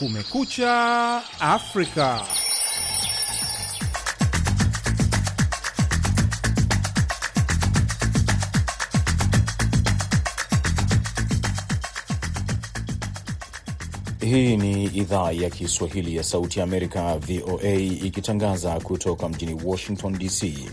Kumekucha 0.00 1.22
Afrika. 1.40 2.24
Hii 14.20 14.56
ni 14.56 14.84
idhaa 14.84 15.32
ya 15.32 15.50
Kiswahili 15.50 16.16
ya 16.16 16.22
Sauti 16.22 16.58
ya 16.58 16.64
Amerika, 16.64 17.18
VOA, 17.18 17.72
ikitangaza 17.80 18.80
kutoka 18.80 19.28
mjini 19.28 19.60
Washington 19.64 20.18
DC. 20.18 20.70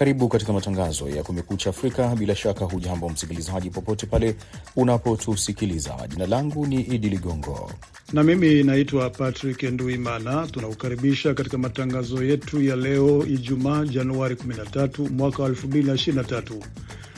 Karibu 0.00 0.28
katika 0.28 0.52
matangazo 0.52 1.08
ya 1.08 1.22
Kumekucha 1.22 1.70
Afrika. 1.70 2.16
Bila 2.16 2.36
shaka, 2.36 2.64
hujambo 2.64 3.08
msikilizaji, 3.08 3.70
popote 3.70 4.06
pale 4.06 4.34
unapotusikiliza. 4.76 5.96
Jina 6.08 6.26
langu 6.26 6.66
ni 6.66 6.80
Idi 6.80 7.08
Ligongo 7.08 7.72
na 8.12 8.22
mimi 8.22 8.62
naitwa 8.62 9.10
Patrick 9.10 9.62
Nduimana. 9.62 10.46
Tunakukaribisha 10.46 11.34
katika 11.34 11.58
matangazo 11.58 12.24
yetu 12.24 12.62
ya 12.62 12.76
leo 12.76 13.26
Ijumaa, 13.26 13.84
Januari 13.84 14.34
13 14.34 15.08
mwaka 15.10 15.42
2023. 15.42 16.42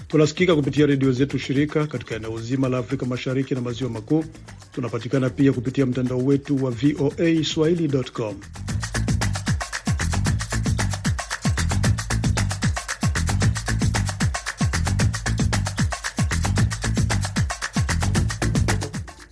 Tunasikika 0.08 0.54
kupitia 0.56 0.86
redio 0.86 1.12
zetu 1.12 1.38
shirika 1.38 1.86
katika 1.86 2.14
eneo 2.14 2.38
zima 2.40 2.68
la 2.68 2.78
Afrika 2.78 3.06
Mashariki 3.06 3.54
na 3.54 3.60
Maziwa 3.60 3.90
Makuu. 3.90 4.24
Tunapatikana 4.72 5.30
pia 5.30 5.52
kupitia 5.52 5.86
mtandao 5.86 6.18
wetu 6.18 6.64
wa 6.64 6.70
VOA 6.70 7.44
swahili.com. 7.44 8.34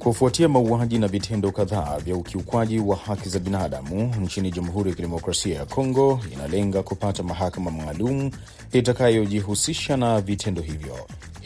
Kufuatia 0.02 0.48
mauaji 0.48 0.98
na 0.98 1.08
vitendo 1.08 1.52
kadhaa 1.52 1.98
vya 1.98 2.16
ukiukwaji 2.16 2.78
wa 2.78 2.96
haki 2.96 3.28
za 3.28 3.38
binadamu 3.38 4.14
nchini 4.20 4.50
Jamhuri 4.50 4.90
ya 4.90 4.96
Kidemokrasia 4.96 5.56
ya 5.58 5.64
Kongo, 5.66 6.20
inalenga 6.32 6.82
kupata 6.82 7.22
mahakama 7.22 7.70
maalum 7.70 8.30
itakayojihusisha 8.72 9.96
na 9.96 10.20
vitendo 10.20 10.62
hivyo. 10.62 10.96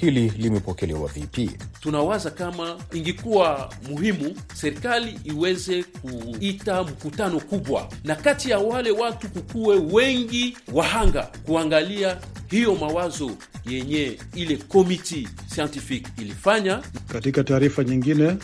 Hili 0.04 0.32
limepokelewa 0.38 1.08
vipi? 1.08 1.50
Tunawaza 1.80 2.30
kama 2.30 2.76
ingekuwa 2.92 3.72
muhimu 3.90 4.36
serikali 4.54 5.20
iweze 5.24 5.82
kuita 5.82 6.82
mkutano 6.82 7.40
kubwa, 7.40 7.88
na 8.04 8.14
kati 8.16 8.50
ya 8.50 8.58
wale 8.58 8.90
watu 8.90 9.28
kukuwe 9.28 9.76
wengi 9.92 10.56
wahanga, 10.72 11.22
kuangalia 11.46 12.18
hiyo 12.50 12.74
mawazo 12.74 13.30
yenye 13.66 14.18
ile 14.34 14.56
komiti 14.56 15.28
scientific 15.54 16.06
ilifanya. 16.18 16.82
Katika 17.12 17.44
taarifa 17.44 17.84
nyingine, 17.84 18.36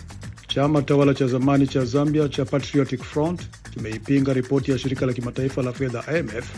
chama 0.47 0.83
tawala 0.83 1.15
cha 1.15 1.27
zamani 1.27 1.67
cha 1.67 1.85
Zambia 1.85 2.29
cha 2.29 2.45
Patriotic 2.45 3.03
Front 3.03 3.41
kimeipinga 3.71 4.33
ripoti 4.33 4.71
ya 4.71 4.79
shirika 4.79 5.07
la 5.07 5.13
kimataifa 5.13 5.63
la 5.63 5.73
fedha 5.73 6.05
IMF 6.19 6.51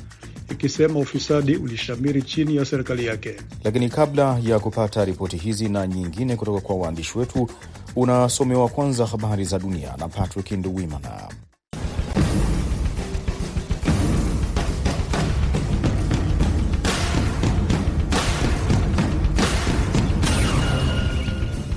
ikisema 0.52 0.98
ufisadi 0.98 1.56
ulishamiri 1.56 2.22
chini 2.22 2.56
ya 2.56 2.64
serikali 2.64 3.06
yake. 3.06 3.36
Lakini 3.64 3.88
kabla 3.88 4.38
ya 4.42 4.58
kupata 4.60 5.04
ripoti 5.04 5.36
hizi 5.36 5.68
na 5.68 5.86
nyingine 5.86 6.36
kutoka 6.36 6.60
kwa 6.60 6.76
waandishi 6.76 7.18
wetu, 7.18 7.48
unasomewa 7.96 8.68
kwanza 8.68 9.06
habari 9.06 9.44
za 9.44 9.58
dunia 9.58 9.94
na 9.98 10.08
Patrick 10.08 10.50
Nduwimana. 10.52 11.28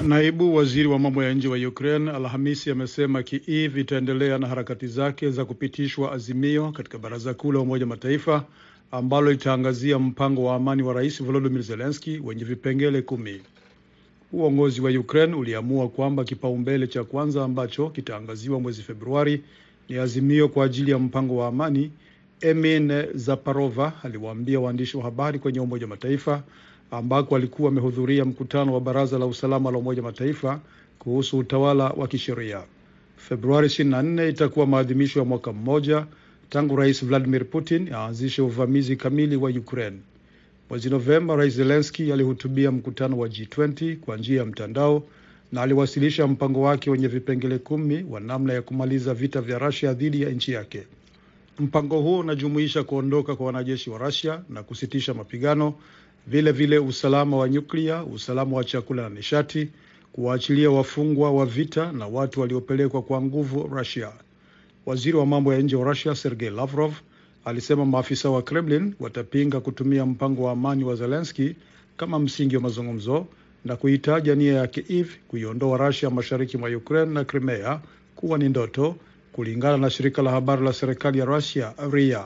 Naibu 0.08 0.56
waziri 0.56 0.88
wa 0.88 1.00
mambo 1.00 1.24
ya 1.24 1.34
nje 1.34 1.48
wa 1.48 1.58
Ukraine 1.58 2.12
Alhamisi 2.12 2.72
amesema 2.72 3.24
Kiev 3.24 3.78
itaendelea 3.78 4.38
na 4.38 4.48
harakati 4.48 4.88
zake 4.88 5.30
za 5.32 5.46
kupitishwa 5.46 6.12
azimio 6.12 6.72
katika 6.72 6.98
baraza 6.98 7.34
kuu 7.34 7.52
la 7.52 7.60
Umoja 7.60 7.86
Mataifa 7.86 8.44
ambalo 8.92 9.32
litaangazia 9.32 10.00
mpango 10.00 10.44
wa 10.44 10.56
amani 10.56 10.84
wa 10.84 10.94
Rais 10.94 11.24
Volodymyr 11.24 11.62
Zelensky 11.62 12.22
wenye 12.24 12.44
vipengele 12.44 13.02
kumi. 13.02 13.42
Uongozi 14.34 14.82
wa 14.82 14.92
Ukraine 14.92 15.36
uliamua 15.36 15.90
kwamba 15.90 16.24
kipaumbele 16.24 16.88
cha 16.88 17.04
kwanza 17.04 17.44
ambacho 17.44 17.90
kitaangaziwa 17.90 18.60
mwezi 18.60 18.82
Februari 18.82 19.42
ni 19.90 19.98
azimio 19.98 20.50
kwa 20.50 20.66
ajili 20.66 20.92
ya 20.92 21.00
mpango 21.00 21.38
wa 21.38 21.48
amani. 21.48 21.92
Emin 22.42 23.04
Zaparova 23.14 23.94
aliwaambia 24.04 24.60
waandishi 24.60 24.98
wa 24.98 25.04
habari 25.04 25.40
kwenye 25.40 25.60
Umoja 25.60 25.88
Mataifa 25.88 26.44
ambako 26.92 27.36
alikuwa 27.36 27.70
amehudhuria 27.70 28.26
mkutano 28.26 28.74
wa 28.74 28.82
Baraza 28.82 29.20
la 29.20 29.26
Usalama 29.26 29.72
la 29.72 29.78
Umoja 29.78 30.02
Mataifa 30.02 30.60
kuhusu 31.00 31.38
utawala 31.38 31.84
wa 31.90 32.08
kisheria. 32.08 32.62
Februari 33.18 33.68
24 33.68 34.30
itakuwa 34.30 34.66
maadhimisho 34.68 35.20
ya 35.20 35.26
mwaka 35.26 35.54
mmoja 35.54 36.06
tangu 36.50 36.76
Rais 36.76 37.06
Vladimir 37.06 37.46
Putin 37.50 37.90
aanzishe 37.94 38.42
uvamizi 38.42 38.96
kamili 38.96 39.36
wa 39.36 39.50
Ukraine. 39.50 39.98
Mwezi 40.70 40.90
Novemba, 40.90 41.36
Rais 41.36 41.54
Zelenski 41.54 42.12
alihutubia 42.12 42.72
mkutano 42.72 43.18
wa 43.18 43.28
G20 43.28 43.96
kwa 43.98 44.18
njia 44.18 44.38
ya 44.38 44.46
mtandao 44.46 45.04
na 45.52 45.62
aliwasilisha 45.62 46.28
mpango 46.28 46.62
wake 46.62 46.90
wenye 46.90 47.08
vipengele 47.08 47.58
kumi 47.58 48.06
wa 48.10 48.20
namna 48.20 48.54
ya 48.54 48.62
kumaliza 48.62 49.14
vita 49.14 49.42
vya 49.42 49.60
Russia 49.60 49.94
dhidi 49.94 50.22
ya 50.22 50.30
nchi 50.30 50.52
yake. 50.52 50.84
Mpango 51.60 52.02
huo 52.02 52.20
unajumuisha 52.20 52.84
kuondoka 52.84 53.36
kwa 53.36 53.46
wanajeshi 53.46 53.90
wa 53.90 53.98
Russia 53.98 54.42
na 54.50 54.64
kusitisha 54.64 55.14
mapigano 55.14 55.74
vile 56.28 56.52
vile 56.52 56.78
usalama 56.80 57.38
wa 57.38 57.50
nyuklia, 57.50 58.04
usalama 58.04 58.58
wa 58.58 58.64
chakula 58.64 59.04
na 59.04 59.10
nishati, 59.10 59.70
kuwaachilia 60.12 60.70
wafungwa 60.72 61.32
wa 61.32 61.46
vita 61.46 61.92
na 61.92 62.08
watu 62.08 62.42
waliopelekwa 62.42 63.02
kwa 63.02 63.22
nguvu 63.22 63.64
Russia. 63.64 64.12
Waziri 64.86 65.18
wa 65.18 65.26
mambo 65.26 65.54
ya 65.54 65.60
nje 65.62 65.76
wa 65.76 65.86
Russia 65.86 66.16
Sergei 66.16 66.50
Lavrov 66.50 66.94
alisema 67.46 67.86
maafisa 67.86 68.30
wa 68.30 68.42
Kremlin 68.42 68.94
watapinga 69.00 69.60
kutumia 69.60 70.06
mpango 70.06 70.44
wa 70.44 70.52
amani 70.52 70.84
wa 70.84 70.96
Zelensky 70.96 71.56
kama 71.98 72.20
msingi 72.20 72.56
wa 72.56 72.62
mazungumzo 72.62 73.28
na 73.66 73.76
kuitaja 73.76 74.36
nia 74.36 74.54
ya 74.54 74.68
Kiev 74.68 75.10
kuiondoa 75.28 75.78
Russia 75.78 76.10
mashariki 76.10 76.58
mwa 76.58 76.70
Ukraine 76.70 77.14
na 77.14 77.24
Crimea 77.24 77.80
kuwa 78.16 78.38
ni 78.38 78.50
ndoto, 78.50 78.96
kulingana 79.34 79.78
na 79.78 79.90
shirika 79.90 80.22
la 80.22 80.32
habari 80.32 80.66
la 80.66 80.74
serikali 80.74 81.20
ya 81.20 81.26
Russia 81.26 81.74
RIA. 81.92 82.26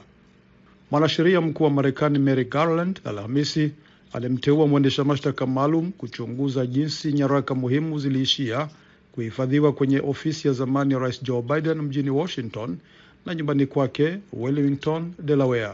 Mwanasheria 0.91 1.41
mkuu 1.41 1.63
wa 1.63 1.69
Marekani 1.69 2.19
Merrick 2.19 2.51
Garland 2.51 3.01
Alhamisi 3.05 3.71
alimteua 4.13 4.67
mwendesha 4.67 5.03
mashtaka 5.03 5.45
maalum 5.45 5.91
kuchunguza 5.91 6.65
jinsi 6.65 7.13
nyaraka 7.13 7.55
muhimu 7.55 7.99
ziliishia 7.99 8.69
kuhifadhiwa 9.11 9.73
kwenye 9.73 9.99
ofisi 9.99 10.47
ya 10.47 10.53
zamani 10.53 10.93
ya 10.93 10.99
rais 10.99 11.23
Joe 11.23 11.41
Biden 11.41 11.81
mjini 11.81 12.09
Washington 12.09 12.77
na 13.25 13.35
nyumbani 13.35 13.65
kwake 13.65 14.17
Wilmington, 14.33 15.13
Delaware. 15.19 15.73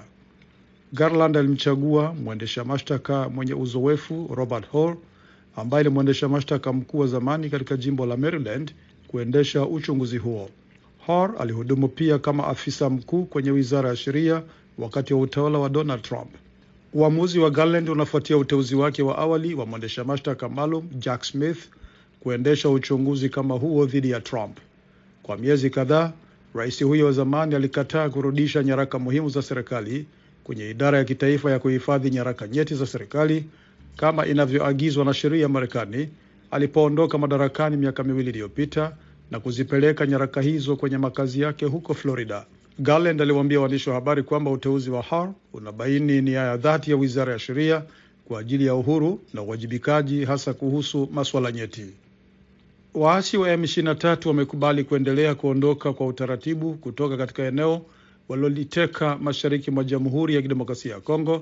Garland 0.94 1.38
alimchagua 1.38 2.14
mwendesha 2.14 2.64
mashtaka 2.64 3.30
mwenye 3.30 3.54
uzoefu 3.54 4.30
Robert 4.36 4.72
Hall 4.72 4.96
ambaye 5.56 5.84
ni 5.84 5.90
mwendesha 5.90 6.30
mashtaka 6.30 6.74
mkuu 6.74 7.00
wa 7.00 7.08
zamani 7.08 7.50
katika 7.50 7.78
jimbo 7.78 8.06
la 8.06 8.18
Maryland 8.18 8.72
kuendesha 9.08 9.66
uchunguzi 9.66 10.18
huo. 10.18 10.50
Hall 11.08 11.32
alihudumu 11.40 11.88
pia 11.88 12.20
kama 12.20 12.48
afisa 12.48 12.90
mkuu 12.90 13.26
kwenye 13.26 13.52
wizara 13.52 13.90
ya 13.90 13.96
sheria 13.96 14.44
wakati 14.78 15.14
wa 15.14 15.20
utawala 15.22 15.60
wa 15.60 15.70
Donald 15.70 16.02
Trump. 16.02 16.30
Uamuzi 16.94 17.40
wa 17.40 17.50
Garland 17.52 17.90
unafuatia 17.90 18.38
uteuzi 18.38 18.76
wake 18.76 19.04
wa 19.04 19.18
awali 19.18 19.54
wa 19.56 19.66
mwendesha 19.66 20.04
mashtaka 20.04 20.50
maalum 20.50 20.90
Jack 21.00 21.24
Smith 21.24 21.58
kuendesha 22.26 22.70
uchunguzi 22.70 23.30
kama 23.30 23.56
huo 23.56 23.86
dhidi 23.86 24.10
ya 24.12 24.22
Trump. 24.22 24.58
Kwa 25.24 25.38
miezi 25.38 25.70
kadhaa, 25.70 26.12
rais 26.56 26.84
huyo 26.84 27.06
wa 27.06 27.12
zamani 27.12 27.56
alikataa 27.56 28.10
kurudisha 28.10 28.64
nyaraka 28.64 29.00
muhimu 29.00 29.30
za 29.30 29.42
serikali 29.42 30.06
kwenye 30.44 30.70
idara 30.70 30.98
ya 30.98 31.04
kitaifa 31.04 31.52
ya 31.52 31.60
kuhifadhi 31.60 32.10
nyaraka 32.10 32.48
nyeti 32.48 32.76
za 32.76 32.86
serikali 32.86 33.46
kama 33.98 34.26
inavyoagizwa 34.26 35.06
na 35.06 35.14
sheria 35.14 35.42
ya 35.42 35.50
Marekani 35.50 36.10
alipoondoka 36.52 37.18
madarakani 37.18 37.78
miaka 37.78 38.04
miwili 38.04 38.30
iliyopita 38.30 38.96
na 39.32 39.40
kuzipeleka 39.40 40.06
nyaraka 40.08 40.42
hizo 40.42 40.76
kwenye 40.76 40.98
makazi 40.98 41.42
yake 41.42 41.66
huko 41.66 41.94
Florida. 41.94 42.46
Garland 42.80 43.22
aliwaambia 43.22 43.60
waandishi 43.60 43.90
wa 43.90 43.96
habari 43.96 44.24
kwamba 44.24 44.52
uteuzi 44.52 44.90
wa 44.90 45.02
Har 45.02 45.34
unabaini 45.54 46.22
nia 46.22 46.40
ya 46.40 46.58
dhati 46.58 46.92
ya 46.92 46.98
wizara 46.98 47.34
ya 47.34 47.40
sheria 47.40 47.84
kwa 48.28 48.40
ajili 48.40 48.66
ya 48.66 48.76
uhuru 48.76 49.20
na 49.34 49.42
uwajibikaji, 49.42 50.26
hasa 50.26 50.54
kuhusu 50.54 51.10
maswala 51.14 51.52
nyeti. 51.52 51.86
Waasi 52.96 53.38
wa 53.38 53.56
M23 53.56 54.28
wamekubali 54.28 54.84
kuendelea 54.84 55.36
kuondoka 55.36 55.94
kwa 55.94 56.08
utaratibu 56.08 56.74
kutoka 56.74 57.18
katika 57.18 57.44
eneo 57.44 57.82
waliloliteka 58.30 59.18
mashariki 59.18 59.72
mwa 59.72 59.84
Jamhuri 59.84 60.36
ya 60.36 60.42
Kidemokrasia 60.42 60.94
ya 60.94 61.02
Kongo. 61.02 61.42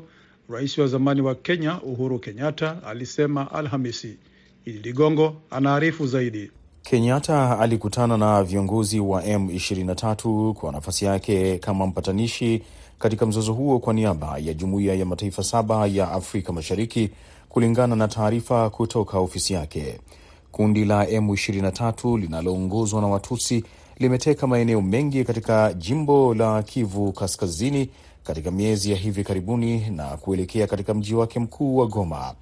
Rais 0.50 0.78
wa 0.78 0.88
zamani 0.88 1.22
wa 1.22 1.36
Kenya 1.36 1.82
Uhuru 1.82 2.20
Kenyatta 2.20 2.84
alisema 2.88 3.52
Alhamisi. 3.52 4.18
Idi 4.66 4.80
Ligongo 4.80 5.36
anaarifu 5.50 6.08
zaidi. 6.08 6.52
Kenyatta 6.84 7.60
alikutana 7.60 8.18
na 8.18 8.44
viongozi 8.44 9.00
wa 9.00 9.22
M23 9.22 10.54
kwa 10.54 10.72
nafasi 10.72 11.06
yake 11.06 11.58
kama 11.58 11.88
mpatanishi 11.88 12.62
katika 13.00 13.26
mzozo 13.26 13.54
huo 13.54 13.80
kwa 13.80 13.94
niaba 13.94 14.38
ya 14.38 14.54
Jumuiya 14.54 14.96
ya 14.96 15.06
Mataifa 15.06 15.44
saba 15.44 15.88
ya 15.88 16.12
Afrika 16.12 16.54
Mashariki, 16.54 17.10
kulingana 17.50 17.96
na 17.96 18.08
taarifa 18.08 18.70
kutoka 18.70 19.20
ofisi 19.20 19.54
yake. 19.54 20.00
Kundi 20.54 20.86
la 20.86 21.06
M23 21.06 22.18
linaloongozwa 22.20 23.02
na 23.02 23.08
Watusi 23.08 23.64
limeteka 24.00 24.48
maeneo 24.48 24.82
mengi 24.82 25.24
katika 25.24 25.74
jimbo 25.74 26.34
la 26.34 26.64
Kivu 26.64 27.12
Kaskazini 27.12 27.90
katika 28.24 28.52
miezi 28.52 28.92
ya 28.92 28.98
hivi 28.98 29.24
karibuni 29.24 29.90
na 29.90 30.04
kuelekea 30.18 30.68
katika 30.68 30.94
mji 30.94 31.16
wake 31.16 31.40
mkuu 31.40 31.78
wa 31.78 31.88
Goma, 31.88 32.34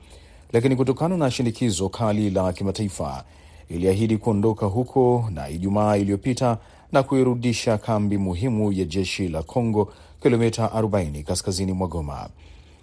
lakini 0.53 0.75
kutokana 0.75 1.17
na 1.17 1.31
shinikizo 1.31 1.89
kali 1.89 2.29
la 2.29 2.53
kimataifa 2.53 3.23
iliahidi 3.69 4.17
kuondoka 4.17 4.65
huko 4.65 5.29
na 5.33 5.49
Ijumaa 5.49 5.97
iliyopita 5.97 6.57
na 6.91 7.03
kuirudisha 7.03 7.77
kambi 7.77 8.17
muhimu 8.17 8.71
ya 8.71 8.85
jeshi 8.85 9.27
la 9.27 9.43
Kongo 9.43 9.93
kilomita 10.21 10.65
40 10.67 11.23
kaskazini 11.23 11.73
mwa 11.73 11.87
Goma. 11.87 12.29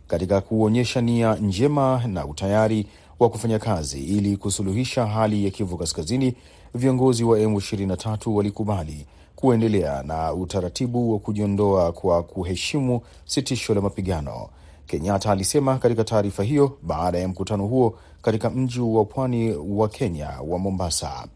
Katika 0.06 0.40
kuonyesha 0.40 1.00
nia 1.00 1.34
njema 1.34 2.02
na 2.06 2.26
utayari 2.26 2.86
wa 3.20 3.28
kufanya 3.30 3.58
kazi 3.58 4.04
ili 4.04 4.36
kusuluhisha 4.36 5.06
hali 5.06 5.44
ya 5.44 5.50
Kivu 5.50 5.76
Kaskazini, 5.78 6.34
viongozi 6.74 7.24
wa 7.24 7.38
M23 7.38 8.30
walikubali 8.30 9.06
kuendelea 9.36 10.02
na 10.02 10.32
utaratibu 10.32 11.12
wa 11.12 11.18
kujiondoa 11.18 11.92
kwa 11.92 12.22
kuheshimu 12.22 13.00
sitisho 13.24 13.74
la 13.74 13.80
mapigano. 13.80 14.48
Kenyatta 14.86 15.30
alisema 15.32 15.78
katika 15.78 16.04
taarifa 16.04 16.42
hiyo 16.42 16.78
baada 16.82 17.18
ya 17.18 17.28
mkutano 17.28 17.66
huo 17.66 17.98
katika 18.22 18.50
mji 18.50 18.80
wa 18.80 19.04
pwani 19.04 19.52
wa 19.52 19.88
Kenya 19.88 20.28
wa 20.46 20.58
Mombasa. 20.58 21.26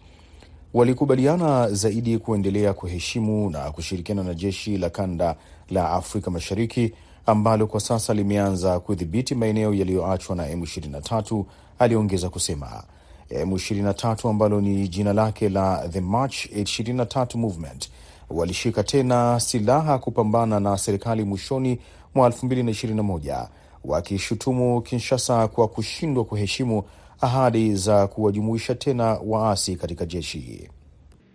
Walikubaliana 0.75 1.70
zaidi 1.70 2.19
kuendelea 2.19 2.73
kuheshimu 2.75 3.50
na 3.50 3.70
kushirikiana 3.70 4.23
na 4.23 4.35
jeshi 4.35 4.78
la 4.78 4.90
kanda 4.90 5.37
la 5.70 5.90
Afrika 5.90 6.31
Mashariki 6.31 6.93
ambalo 7.27 7.67
kwa 7.67 7.81
sasa 7.81 8.15
limeanza 8.15 8.81
kudhibiti 8.81 9.35
maeneo 9.35 9.75
yaliyoachwa 9.75 10.37
na 10.37 10.49
M23, 10.55 11.45
aliongeza 11.79 12.29
kusema. 12.29 12.83
M23 13.31 14.31
ambalo 14.31 14.61
ni 14.61 14.89
jina 14.89 15.13
lake 15.13 15.49
la 15.49 15.89
The 15.89 16.01
March 16.01 16.47
23 16.47 17.39
Movement 17.39 17.91
walishika 18.31 18.83
tena 18.85 19.41
silaha 19.41 19.99
kupambana 19.99 20.61
na 20.61 20.79
serikali 20.79 21.25
mwishoni 21.25 21.79
mwa 22.15 22.29
2021 22.29 23.49
wakishutumu 23.85 24.83
Kinshasa 24.83 25.49
kwa 25.49 25.69
kushindwa 25.69 26.25
kuheshimu 26.25 26.83
ahadi 27.21 27.75
za 27.75 28.07
kuwajumuisha 28.07 28.75
tena 28.75 29.05
waasi 29.25 29.77
katika 29.77 30.07
jeshi. 30.07 30.69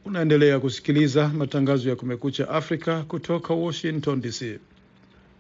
Unaendelea 0.06 0.60
kusikiliza 0.60 1.28
matangazo 1.28 1.90
ya 1.90 1.96
Kumekucha 1.96 2.50
Afrika 2.50 3.04
kutoka 3.04 3.54
Washington 3.54 4.22
DC. 4.22 4.60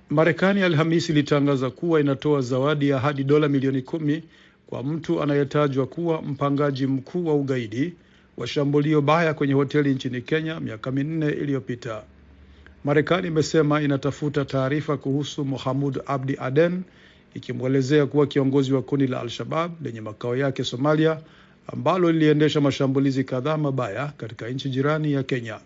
Marekani 0.09 0.61
Alhamisi 0.63 1.11
ilitangaza 1.11 1.69
kuwa 1.69 1.99
inatoa 1.99 2.41
zawadi 2.41 2.89
ya 2.89 2.99
hadi 2.99 3.23
dola 3.23 3.47
milioni 3.47 3.81
kumi 3.81 4.23
kwa 4.67 4.83
mtu 4.83 5.21
anayetajwa 5.23 5.87
kuwa 5.87 6.21
mpangaji 6.21 6.87
mkuu 6.87 7.25
wa 7.25 7.35
ugaidi 7.35 7.93
wa 8.37 8.47
shambulio 8.47 9.01
baya 9.01 9.33
kwenye 9.33 9.53
hoteli 9.53 9.93
nchini 9.93 10.21
Kenya 10.21 10.59
miaka 10.59 10.91
minne 10.91 11.29
iliyopita. 11.29 12.03
Marekani 12.83 13.27
imesema 13.27 13.81
inatafuta 13.81 14.45
taarifa 14.45 14.97
kuhusu 14.97 15.45
Mohamud 15.45 16.01
Abdi 16.05 16.37
Aden, 16.39 16.81
ikimwelezea 17.33 18.05
kuwa 18.05 18.27
kiongozi 18.27 18.73
wa 18.73 18.81
kundi 18.81 19.07
la 19.07 19.19
Al-Shabab 19.21 19.71
lenye 19.85 20.01
makao 20.01 20.35
yake 20.35 20.63
Somalia, 20.63 21.19
ambalo 21.73 22.11
liliendesha 22.11 22.61
mashambulizi 22.61 23.23
kadhaa 23.23 23.57
mabaya 23.57 24.13
katika 24.17 24.49
nchi 24.49 24.69
jirani 24.69 25.11
ya 25.13 25.23
Kenya. 25.23 25.59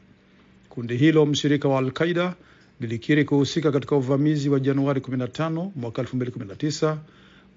Kundi 0.69 0.97
hilo 0.97 1.25
mshirika 1.25 1.67
wa 1.67 1.79
Al-Qaida 1.79 2.35
lilikiri 2.81 3.25
kuhusika 3.25 3.71
katika 3.71 3.95
uvamizi 3.95 4.49
wa 4.49 4.59
Januari 4.59 4.99
15 5.01 5.69
mwaka 5.75 6.01
2019 6.01 6.97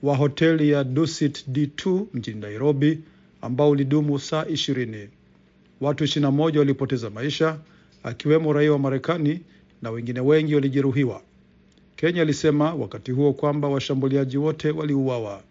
wa 0.03 0.17
hoteli 0.17 0.71
ya 0.71 0.85
Dusit 0.85 1.49
D2 1.49 2.05
mjini 2.15 2.41
Nairobi 2.41 2.99
ambao 3.43 3.71
ulidumu 3.71 4.19
saa 4.19 4.43
20. 4.43 5.09
Watu 5.81 6.05
21 6.05 6.59
walipoteza 6.59 7.11
maisha 7.11 7.59
akiwemo 8.03 8.53
raia 8.53 8.73
wa 8.73 8.79
Marekani 8.79 9.41
na 9.83 9.91
wengine 9.91 10.21
wengi 10.21 10.55
walijeruhiwa. 10.55 11.23
Kenya 11.97 12.23
ilisema 12.23 12.75
wakati 12.75 13.11
huo 13.13 13.33
kwamba 13.33 13.69
washambuliaji 13.69 14.37
wote 14.37 14.71
waliuawa. 14.71 15.43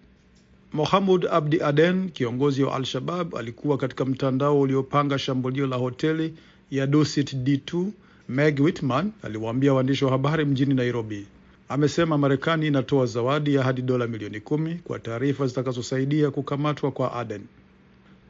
Mohamud 0.74 1.26
Abdi 1.32 1.62
Aden, 1.62 2.10
kiongozi 2.10 2.64
wa 2.64 2.76
Al-Shabab, 2.76 3.36
alikuwa 3.36 3.78
katika 3.78 4.06
mtandao 4.06 4.62
uliopanga 4.62 5.20
shambulio 5.20 5.68
la 5.68 5.76
hoteli 5.76 6.34
ya 6.72 6.88
Dusit 6.88 7.34
D2. 7.34 7.86
Meg 8.30 8.60
Whitman 8.60 9.12
aliwaambia 9.24 9.74
waandishi 9.74 10.06
wa 10.06 10.12
habari 10.12 10.46
mjini 10.46 10.74
Nairobi. 10.74 11.26
Amesema 11.70 12.18
Marekani 12.18 12.68
inatoa 12.68 13.06
zawadi 13.06 13.56
ya 13.56 13.64
hadi 13.64 13.82
dola 13.82 14.08
milioni 14.08 14.40
kumi 14.40 14.76
kwa 14.76 15.00
taarifa 15.00 15.48
zitakazosaidia 15.48 16.32
kukamatwa 16.32 16.92
kwa 16.92 17.14
Aden. 17.14 17.42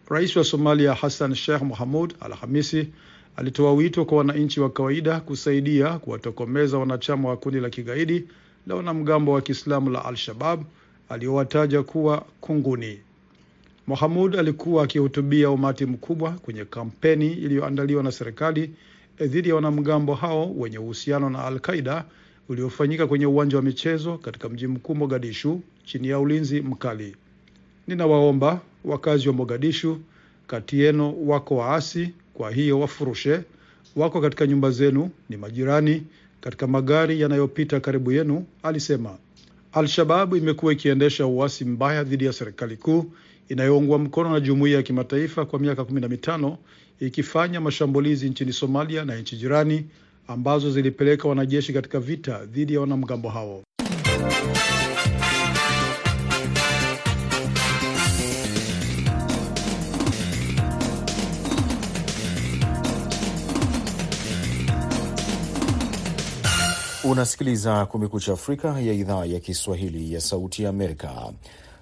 Rais 0.10 0.36
wa 0.36 0.44
Somalia 0.44 0.94
Hassan 0.94 1.36
Sheikh 1.36 1.62
Mohamud 1.62 2.13
Alhamisi 2.19 2.88
alitoa 3.36 3.74
wito 3.74 4.06
kwa 4.06 4.18
wananchi 4.18 4.60
wa 4.60 4.69
kawaida 4.69 5.19
kusaidia 5.19 6.00
kuwatokomeza 6.00 6.78
wanachama 6.78 7.30
wa 7.30 7.38
kundi 7.38 7.60
la 7.60 7.69
kigaidi 7.69 8.24
la 8.68 8.75
wanamgambo 8.75 9.31
wa 9.31 9.42
Kiislamu 9.42 9.90
la 9.90 10.06
Al-Shabab 10.06 10.63
aliowataja 11.10 11.84
kuwa 11.84 12.25
kunguni. 12.42 13.00
Mohamud 13.88 14.36
alikuwa 14.36 14.84
akihutubia 14.84 15.50
umati 15.50 15.86
mkubwa 15.86 16.31
kwenye 16.31 16.66
kampeni 16.66 17.31
iliyoandaliwa 17.34 18.04
na 18.04 18.12
serikali 18.12 18.72
dhidi 19.19 19.50
ya 19.50 19.56
wanamgambo 19.56 20.15
hao 20.15 20.54
wenye 20.56 20.77
uhusiano 20.77 21.30
na 21.30 21.45
Al-Qaida 21.45 22.06
uliofanyika 22.50 23.07
kwenye 23.07 23.25
uwanja 23.25 23.57
wa 23.57 23.63
michezo 23.63 24.18
katika 24.18 24.50
mji 24.50 24.68
mkuu 24.68 24.95
Mogadishu 24.95 25.62
chini 25.86 26.07
ya 26.07 26.19
ulinzi 26.19 26.62
mkali. 26.62 27.15
Ninawaomba 27.88 28.62
wakazi 28.86 29.27
wa 29.27 29.33
Mogadishu, 29.33 30.00
kati 30.48 30.80
yenu 30.80 31.30
wako 31.30 31.56
waasi, 31.57 32.13
kwa 32.33 32.51
hiyo 32.51 32.80
wafurushe. 32.80 33.42
Wako 33.95 34.21
katika 34.21 34.48
nyumba 34.48 34.71
zenu, 34.71 35.10
ni 35.30 35.38
majirani, 35.38 36.04
katika 36.42 36.68
magari 36.68 37.21
yanayopita 37.21 37.80
karibu 37.80 38.12
yenu, 38.12 38.45
alisema. 38.63 39.18
Al-Shababu 39.74 40.36
imekuwa 40.38 40.74
ikiendesha 40.74 41.25
uasi 41.27 41.66
mbaya 41.66 42.04
dhidi 42.04 42.25
ya 42.25 42.33
serikali 42.33 42.77
kuu 42.77 43.06
inayoungwa 43.50 44.00
mkono 44.00 44.30
na 44.30 44.40
jumuiya 44.40 44.78
ya 44.78 44.84
kimataifa 44.84 45.45
kwa 45.45 45.60
miaka 45.60 45.86
kumi 45.86 46.01
na 46.01 46.07
mitano 46.07 46.57
ikifanya 47.00 47.62
mashambulizi 47.62 48.30
nchini 48.30 48.54
Somalia 48.54 49.06
na 49.06 49.16
nchi 49.16 49.38
jirani 49.38 49.86
ambazo 50.28 50.72
zilipeleka 50.72 51.28
wanajeshi 51.28 51.74
katika 51.74 52.00
vita 52.00 52.45
dhidi 52.45 52.74
ya 52.74 52.80
wanamgambo 52.81 53.30
hao. 53.30 53.63
Unasikiliza 67.04 67.85
Kumekucha 67.85 68.33
Afrika 68.33 68.68
ya 68.81 68.94
idhaa 68.94 69.26
ya 69.26 69.40
Kiswahili 69.40 70.14
ya 70.14 70.21
Sauti 70.21 70.64
ya 70.64 70.69
Amerika. 70.69 71.33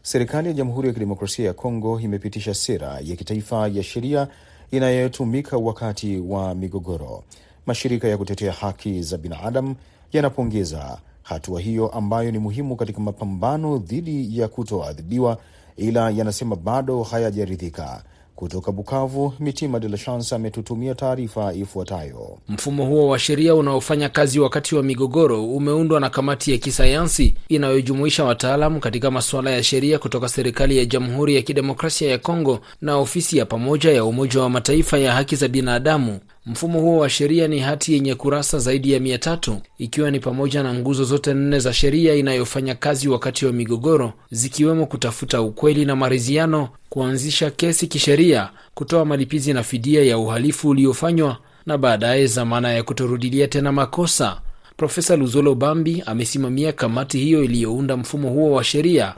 Serikali 0.04 0.48
ya 0.48 0.54
Jamhuri 0.54 0.88
ya 0.88 0.94
Kidemokrasia 0.94 1.46
ya 1.46 1.54
Kongo 1.54 2.00
imepitisha 2.00 2.54
sera 2.54 3.00
ya 3.04 3.16
kitaifa 3.16 3.68
ya 3.68 3.84
sheria 3.84 4.28
inayotumika 4.72 5.58
wakati 5.58 6.18
wa 6.18 6.56
migogoro. 6.56 7.24
Mashirika 7.66 8.08
ya 8.08 8.18
kutetea 8.18 8.52
haki 8.52 9.02
za 9.04 9.18
binadamu 9.18 9.76
yanapongeza 10.14 10.98
hatua 11.24 11.62
hiyo 11.62 11.88
ambayo 11.88 12.32
ni 12.32 12.40
muhimu 12.40 12.76
katika 12.76 13.00
mapambano 13.00 13.78
dhidi 13.78 14.40
ya 14.40 14.48
kutoadhibiwa, 14.48 15.38
ila 15.78 16.10
yanasema 16.10 16.56
bado 16.56 17.04
hayajaridhika. 17.04 18.04
Kutoka 18.42 18.72
Bukavu, 18.72 19.34
Mitima 19.40 19.80
de 19.80 19.88
la 19.88 19.98
Chance 19.98 20.36
ametutumia 20.36 20.96
taarifa 20.96 21.54
ifuatayo. 21.54 22.38
Mfumo 22.50 22.86
huo 22.86 23.08
wa 23.08 23.20
sheria 23.20 23.56
unaofanya 23.56 24.10
kazi 24.10 24.40
wakati 24.40 24.76
wa 24.76 24.84
migogoro 24.84 25.46
umeundwa 25.46 26.00
na 26.00 26.10
kamati 26.10 26.52
ya 26.52 26.58
kisayansi 26.58 27.36
inayojumuisha 27.50 28.24
wataalamu 28.24 28.80
katika 28.80 29.12
masuala 29.12 29.52
ya 29.52 29.64
sheria 29.64 30.00
kutoka 30.00 30.30
serikali 30.30 30.78
ya 30.78 30.86
Jamhuri 30.86 31.36
ya 31.36 31.42
Kidemokrasia 31.42 32.12
ya 32.12 32.18
Kongo 32.18 32.60
na 32.82 32.98
ofisi 32.98 33.38
ya 33.38 33.46
pamoja 33.46 33.92
ya 33.92 34.06
Umoja 34.06 34.42
wa 34.42 34.50
Mataifa 34.50 34.98
ya 34.98 35.14
haki 35.14 35.36
za 35.36 35.48
binadamu. 35.48 36.20
Mfumo 36.46 36.80
huo 36.80 36.98
wa 36.98 37.10
sheria 37.10 37.48
ni 37.48 37.60
hati 37.60 37.94
yenye 37.94 38.16
kurasa 38.16 38.60
zaidi 38.60 38.92
ya 38.92 39.00
mia 39.00 39.18
tatu 39.18 39.62
ikiwa 39.78 40.12
ni 40.12 40.20
pamoja 40.20 40.64
na 40.64 40.74
nguzo 40.74 41.04
zote 41.04 41.34
nne 41.34 41.60
za 41.60 41.74
sheria 41.74 42.16
inayofanya 42.16 42.76
kazi 42.76 43.08
wakati 43.10 43.46
wa 43.46 43.52
migogoro 43.52 44.14
zikiwemo 44.32 44.86
kutafuta 44.86 45.42
ukweli 45.42 45.86
na 45.86 45.96
maridhiano, 45.96 46.70
kuanzisha 46.90 47.52
kesi 47.52 47.88
kisheria, 47.88 48.50
kutoa 48.74 49.06
malipizi 49.06 49.54
na 49.54 49.64
fidia 49.64 50.04
ya 50.04 50.18
uhalifu 50.18 50.70
uliofanywa 50.70 51.38
na 51.66 51.78
baadaye 51.78 52.28
dhamana 52.28 52.72
ya 52.74 52.84
kutorudilia 52.84 53.48
tena 53.48 53.72
makosa. 53.72 54.42
Profesa 54.82 55.16
Luzolo 55.16 55.56
Bambi 55.56 56.04
amesimamia 56.06 56.72
kamati 56.72 57.18
hiyo 57.20 57.44
iliyounda 57.44 57.98
mfumo 57.98 58.30
huo 58.30 58.52
wa 58.52 58.64
sheria. 58.64 59.14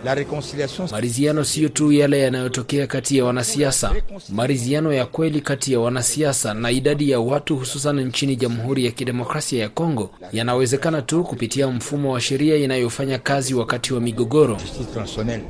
Maridhiano 0.91 1.43
siyo 1.43 1.69
tu 1.69 1.91
yale 1.91 2.19
yanayotokea 2.19 2.87
kati 2.87 3.17
ya 3.17 3.25
wanasiasa. 3.25 3.91
Maridhiano 4.29 4.93
ya 4.93 5.05
kweli 5.05 5.41
kati 5.41 5.73
ya 5.73 5.79
wanasiasa 5.79 6.53
na 6.53 6.71
idadi 6.71 7.09
ya 7.09 7.19
watu, 7.19 7.55
hususan 7.57 7.99
nchini 7.99 8.35
Jamhuri 8.35 8.85
ya 8.85 8.91
Kidemokrasia 8.91 9.61
ya 9.61 9.69
Kongo, 9.69 10.09
yanawezekana 10.33 11.01
tu 11.01 11.23
kupitia 11.23 11.67
mfumo 11.67 12.11
wa 12.13 12.21
sheria 12.21 12.55
inayofanya 12.55 13.19
kazi 13.19 13.53
wakati 13.53 13.93
wa 13.93 13.99
migogoro. 14.01 14.57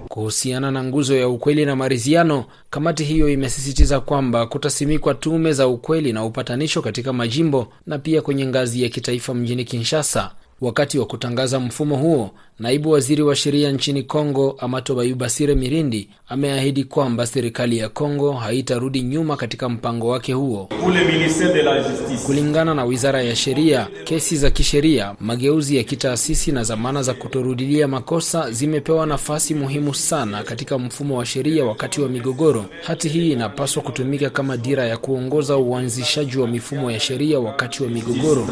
Kuhusiana 0.08 0.72
na 0.72 0.84
nguzo 0.84 1.16
ya 1.18 1.28
ukweli 1.30 1.66
na 1.66 1.76
maridhiano, 1.76 2.46
Kamati 2.74 3.04
hiyo 3.04 3.30
imesisitiza 3.30 4.00
kwamba 4.00 4.46
kutasimikwa 4.46 5.14
tume 5.14 5.54
za 5.54 5.68
ukweli 5.68 6.14
na 6.14 6.26
upatanisho 6.26 6.82
katika 6.82 7.14
majimbo 7.14 7.68
na 7.88 8.00
pia 8.00 8.22
kwenye 8.22 8.46
ngazi 8.46 8.84
ya 8.84 8.90
kitaifa 8.90 9.34
mjini 9.34 9.66
Kinshasa. 9.66 10.32
Wakati 10.62 11.00
wa 11.00 11.06
kutangaza 11.06 11.60
mfumo 11.60 11.96
huo, 11.96 12.32
naibu 12.60 12.92
waziri 12.92 13.22
wa 13.22 13.36
sheria 13.36 13.72
nchini 13.72 14.04
Kongo, 14.04 14.56
Amato 14.60 14.96
Bayubasire 14.96 15.56
Mirindi, 15.56 16.10
ameahidi 16.28 16.84
kwamba 16.84 17.28
serikali 17.28 17.78
ya 17.78 17.90
Kongo 17.90 18.32
haitarudi 18.34 19.02
nyuma 19.02 19.38
katika 19.38 19.70
mpango 19.70 20.08
wake 20.08 20.34
huo. 20.34 20.70
Kulingana 22.26 22.74
na 22.74 22.86
wizara 22.86 23.22
ya 23.24 23.36
sheria, 23.36 23.88
kesi 24.04 24.38
za 24.38 24.50
kisheria, 24.52 25.16
mageuzi 25.20 25.78
ya 25.78 25.84
kitaasisi 25.84 26.52
na 26.52 26.64
zamana 26.64 27.04
za 27.04 27.14
kutorudilia 27.14 27.88
makosa 27.88 28.52
zimepewa 28.52 29.06
nafasi 29.06 29.54
muhimu 29.54 29.96
sana 29.96 30.44
katika 30.44 30.78
mfumo 30.78 31.18
wa 31.18 31.26
sheria 31.26 31.66
wakati 31.66 32.02
wa 32.02 32.10
migogoro. 32.10 32.66
Hati 32.84 33.10
hii 33.10 33.32
inapaswa 33.32 33.84
kutumika 33.84 34.30
kama 34.30 34.58
dira 34.58 34.86
ya 34.88 34.98
kuongoza 34.98 35.58
uanzishaji 35.58 36.38
wa 36.38 36.48
mifumo 36.48 36.92
ya 36.92 37.00
sheria 37.00 37.40
wakati 37.40 37.84
wa 37.84 37.90
migogoro. 37.90 38.48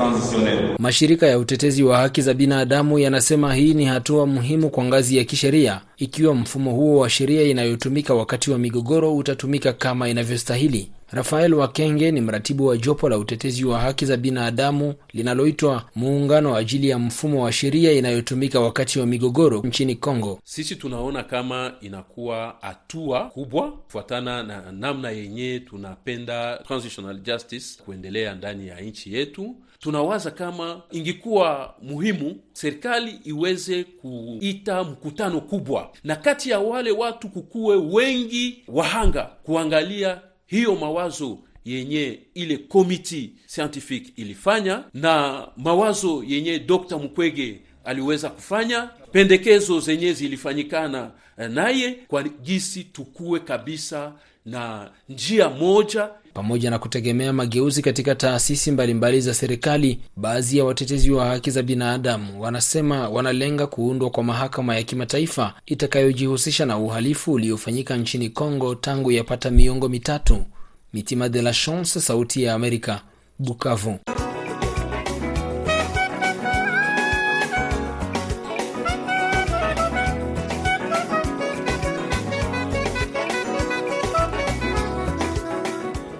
Mashirika 0.79 1.27
ya 1.27 1.39
utetezi 1.39 1.83
wa 1.83 1.97
haki 1.97 2.21
za 2.21 2.33
binadamu 2.33 2.99
yanasema 2.99 3.55
hii 3.55 3.73
ni 3.73 3.85
hatua 3.91 4.25
muhimu 4.25 4.69
kwa 4.69 4.83
ngazi 4.85 5.17
ya 5.17 5.23
kisheria, 5.23 5.81
ikiwa 5.97 6.35
mfumo 6.35 6.71
huo 6.71 6.99
wa 6.99 7.09
sheria 7.09 7.43
inayotumika 7.43 8.13
wakati 8.13 8.51
wa 8.51 8.57
migogoro 8.57 9.15
utatumika 9.15 9.73
kama 9.73 10.09
inavyostahili. 10.09 10.91
Rafael 11.11 11.53
Wakenge 11.53 12.11
ni 12.11 12.21
mratibu 12.21 12.65
wa 12.65 12.77
jopo 12.77 13.09
la 13.09 13.17
utetezi 13.17 13.65
wa 13.65 13.79
haki 13.79 14.05
za 14.05 14.17
binadamu 14.17 14.93
linaloitwa 15.13 15.83
Muungano 15.95 16.55
ajili 16.55 16.89
ya 16.89 16.99
mfumo 16.99 17.43
wa 17.43 17.51
sheria 17.51 17.91
inayotumika 17.91 18.59
wakati 18.59 18.99
wa 18.99 19.05
migogoro 19.05 19.61
nchini 19.63 19.95
Kongo. 19.95 20.39
Sisi 20.43 20.75
tunaona 20.75 21.23
kama 21.23 21.73
inakuwa 21.81 22.55
hatua 22.61 23.25
kubwa 23.25 23.71
kufuatana 23.71 24.43
na 24.43 24.71
namna 24.71 25.09
yenye 25.11 25.59
tunapenda 25.59 26.57
transitional 26.67 27.19
justice 27.21 27.65
kuendelea 27.85 28.35
ndani 28.35 28.67
ya 28.67 28.81
nchi 28.81 29.13
yetu. 29.13 29.55
Tunawaza 29.81 30.31
kama 30.31 30.81
ingekuwa 30.91 31.75
muhimu 31.81 32.35
serikali 32.53 33.19
iweze 33.23 33.83
kuita 33.83 34.83
mkutano 34.83 35.41
kubwa, 35.41 35.91
na 36.03 36.15
kati 36.15 36.49
ya 36.49 36.59
wale 36.59 36.91
watu 36.91 37.29
kukuwe 37.29 37.75
wengi 37.75 38.63
wahanga 38.67 39.23
kuangalia 39.23 40.21
hiyo 40.45 40.75
mawazo 40.75 41.37
yenye 41.65 42.19
ile 42.33 42.57
komiti 42.57 43.33
scientific 43.45 44.13
ilifanya 44.19 44.83
na 44.93 45.47
mawazo 45.57 46.23
yenye 46.27 46.59
Dr. 46.59 46.97
Mukwege 46.97 47.61
aliweza 47.85 48.29
kufanya, 48.29 48.89
pendekezo 49.11 49.79
zenye 49.79 50.13
zilifanyikana 50.13 51.11
naye, 51.49 51.91
kwa 52.07 52.23
gisi 52.23 52.83
tukuwe 52.83 53.39
kabisa 53.39 54.13
na 54.45 54.89
njia 55.09 55.49
moja 55.49 56.09
pamoja 56.33 56.69
na 56.69 56.79
kutegemea 56.79 57.33
mageuzi 57.33 57.81
katika 57.81 58.15
taasisi 58.15 58.71
mbalimbali 58.71 59.21
za 59.21 59.33
serikali. 59.33 59.99
Baadhi 60.15 60.57
ya 60.57 60.65
watetezi 60.65 61.11
wa 61.11 61.25
haki 61.25 61.51
za 61.51 61.63
binadamu 61.63 62.41
wanasema 62.41 63.09
wanalenga 63.09 63.67
kuundwa 63.67 64.09
kwa 64.09 64.23
mahakama 64.23 64.75
ya 64.75 64.83
kimataifa 64.83 65.53
itakayojihusisha 65.65 66.65
na 66.65 66.77
uhalifu 66.77 67.33
uliofanyika 67.33 67.97
nchini 67.97 68.29
Kongo 68.29 68.75
tangu 68.75 69.11
yapata 69.11 69.51
miongo 69.51 69.89
mitatu. 69.89 70.45
Mitima 70.93 71.29
de 71.29 71.41
la 71.41 71.53
Chance, 71.53 72.01
Sauti 72.01 72.43
ya 72.43 72.53
Amerika, 72.53 73.01
Bukavu. 73.39 73.99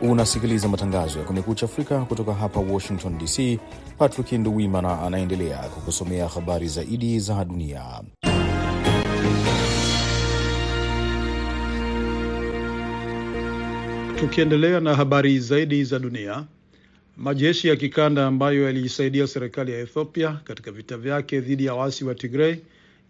Unasikiliza 0.02 0.68
matangazo 0.68 1.20
ya 1.20 1.26
Kumekucha 1.26 1.66
Afrika 1.66 2.00
kutoka 2.06 2.34
hapa 2.34 2.60
Washington 2.60 3.18
DC. 3.18 3.60
Patrick 3.98 4.32
Nduwimana 4.32 5.02
anaendelea 5.02 5.58
kukusomea 5.58 6.28
habari 6.28 6.68
zaidi 6.68 7.20
za 7.20 7.46
dunia. 7.46 7.84
Tukiendelea 14.20 14.80
na 14.80 14.96
habari 14.96 15.40
zaidi 15.40 15.84
za 15.84 16.00
dunia, 16.00 16.44
majeshi 17.18 17.68
ya 17.68 17.76
kikanda 17.76 18.28
ambayo 18.28 18.64
yaliisaidia 18.64 19.28
serikali 19.28 19.72
ya 19.72 19.80
Ethiopia 19.80 20.40
katika 20.44 20.72
vita 20.72 20.98
vyake 20.98 21.40
dhidi 21.42 21.66
ya 21.66 21.74
waasi 21.74 22.06
wa 22.06 22.16
Tigrei 22.16 22.60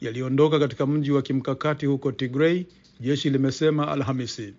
yaliondoka 0.02 0.60
katika 0.60 0.86
mji 0.86 1.12
wa 1.12 1.22
kimkakati 1.22 1.86
huko 1.86 2.12
Tigrei, 2.12 2.66
jeshi 3.00 3.30
limesema 3.30 3.92
Alhamisi. 3.92 4.54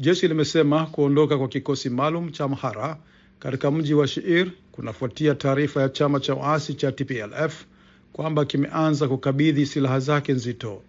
Jeshi 0.00 0.28
limesema 0.28 0.86
kuondoka 0.86 1.38
kwa 1.38 1.48
kikosi 1.48 1.90
maalum 1.90 2.30
cha 2.30 2.44
Amhara 2.44 2.96
katika 3.38 3.70
mji 3.70 3.94
wa 3.94 4.06
Shiir 4.08 4.50
kunafuatia 4.72 5.34
taarifa 5.34 5.82
ya 5.82 5.88
chama 5.88 6.20
cha 6.20 6.34
waasi 6.34 6.74
cha 6.74 6.92
TPLF 6.92 7.64
kwamba 8.12 8.44
kimeanza 8.44 9.08
kukabidhi 9.08 9.66
silaha 9.66 10.00
zake 10.00 10.32
nzito. 10.32 10.82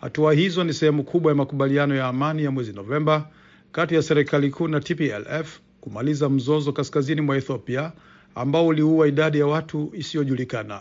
Hatua 0.00 0.32
hizo 0.32 0.64
ni 0.64 0.72
sehemu 0.72 1.04
kubwa 1.04 1.32
ya 1.32 1.36
makubaliano 1.36 1.94
ya 1.94 2.06
amani 2.06 2.44
ya 2.44 2.50
mwezi 2.50 2.72
Novemba 2.72 3.28
kati 3.72 3.94
ya 3.94 4.02
serikali 4.02 4.50
kuu 4.50 4.68
na 4.68 4.80
TPLF 4.80 5.58
kumaliza 5.80 6.28
mzozo 6.28 6.72
kaskazini 6.72 7.20
mwa 7.20 7.36
Ethiopia 7.36 7.92
ambao 8.34 8.66
uliua 8.66 9.08
idadi 9.08 9.38
ya 9.38 9.46
watu 9.46 9.92
isiyojulikana. 9.94 10.80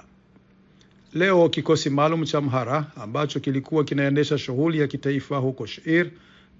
Leo 1.13 1.49
kikosi 1.49 1.89
maalum 1.89 2.23
cha 2.25 2.37
Amhara 2.37 2.85
ambacho 2.95 3.39
kilikuwa 3.39 3.83
kinaendesha 3.83 4.37
shughuli 4.37 4.79
ya 4.79 4.87
kitaifa 4.87 5.37
huko 5.37 5.65
Shiir 5.65 6.11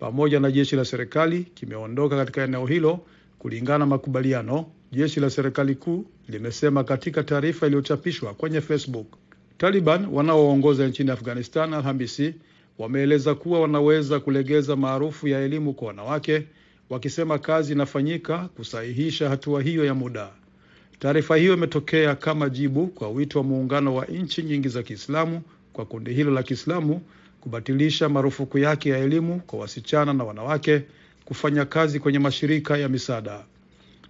pamoja 0.02 0.40
na 0.40 0.52
jeshi 0.52 0.76
la 0.76 0.86
serikali 0.86 1.44
kimeondoka 1.44 2.16
katika 2.16 2.44
eneo 2.44 2.66
hilo 2.66 3.00
kulingana 3.40 3.78
na 3.78 3.86
makubaliano, 3.86 4.66
jeshi 4.92 5.20
la 5.20 5.30
serikali 5.30 5.76
kuu 5.76 6.06
limesema 6.30 6.84
katika 6.84 7.24
taarifa 7.24 7.68
iliyochapishwa 7.68 8.34
kwenye 8.34 8.62
Facebook. 8.62 9.08
Taliban 9.58 10.06
wanaoongoza 10.12 10.88
nchini 10.88 11.12
Afghanistan 11.12 11.74
Alhamisi 11.74 12.34
wameeleza 12.78 13.36
kuwa 13.36 13.60
wanaweza 13.62 14.20
kulegeza 14.20 14.76
maarufu 14.76 15.28
ya 15.28 15.40
elimu 15.40 15.74
kwa 15.74 15.88
wanawake, 15.88 16.44
wakisema 16.90 17.40
kazi 17.40 17.74
inafanyika 17.74 18.38
kusahihisha 18.38 19.30
hatua 19.30 19.62
hiyo 19.62 19.86
ya 19.86 19.94
muda. 19.94 20.30
Taarifa 21.00 21.36
hiyo 21.38 21.54
imetokea 21.54 22.16
kama 22.16 22.50
jibu 22.50 22.88
kwa 22.88 23.10
wito 23.10 23.40
wa 23.40 23.46
muungano 23.46 23.96
wa 23.96 24.06
nchi 24.06 24.44
nyingi 24.44 24.70
za 24.70 24.84
Kiislamu 24.84 25.42
kwa 25.74 25.86
kundi 25.86 26.14
hilo 26.14 26.32
la 26.32 26.44
Kiislamu 26.44 27.02
kubatilisha 27.42 28.10
marufuku 28.10 28.58
yake 28.58 28.90
ya 28.90 28.98
elimu 28.98 29.40
kwa 29.40 29.60
wasichana 29.60 30.14
na 30.14 30.24
wanawake 30.24 30.82
kufanya 31.26 31.66
kazi 31.66 32.00
kwenye 32.00 32.20
mashirika 32.20 32.78
ya 32.78 32.90
misaada. 32.90 33.44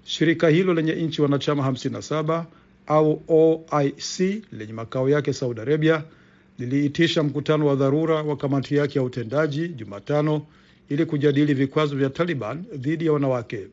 Shirika 0.03 0.49
hilo 0.49 0.73
lenye 0.73 0.93
nchi 0.95 1.21
wanachama 1.21 1.69
57 1.69 2.43
au 2.87 3.21
OIC 3.27 4.43
lenye 4.51 4.73
makao 4.73 5.09
yake 5.09 5.33
Saudi 5.33 5.61
Arabia 5.61 6.03
liliitisha 6.59 7.23
mkutano 7.23 7.65
wa 7.67 7.75
dharura 7.75 8.15
wa 8.15 8.37
kamati 8.37 8.75
yake 8.75 8.99
ya 8.99 9.05
utendaji 9.05 9.67
Jumatano 9.67 10.45
ili 10.89 11.05
kujadili 11.05 11.53
vikwazo 11.53 11.95
vya 11.95 12.09
Taliban 12.09 12.63
dhidi 12.75 13.05
ya 13.05 13.13
wanawake. 13.13 13.67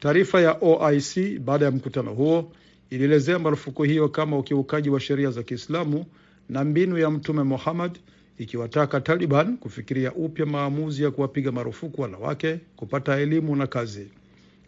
Taarifa 0.00 0.40
ya 0.40 0.56
OIC 0.60 1.38
baada 1.38 1.64
ya 1.64 1.70
mkutano 1.70 2.14
huo 2.14 2.52
ilielezea 2.90 3.38
marufuku 3.38 3.82
hiyo 3.82 4.08
kama 4.08 4.38
ukiukaji 4.38 4.90
wa 4.90 5.00
sheria 5.00 5.30
za 5.30 5.42
Kiislamu 5.42 6.06
na 6.48 6.64
mbinu 6.64 6.98
ya 6.98 7.10
Mtume 7.10 7.42
Muhammad 7.42 7.98
ikiwataka 8.38 9.00
Taliban 9.00 9.56
kufikiria 9.56 10.12
upya 10.12 10.46
maamuzi 10.46 11.02
ya 11.02 11.10
kuwapiga 11.10 11.52
marufuku 11.52 12.02
wanawake 12.02 12.58
kupata 12.76 13.16
elimu 13.16 13.56
na 13.56 13.66
kazi. 13.66 14.08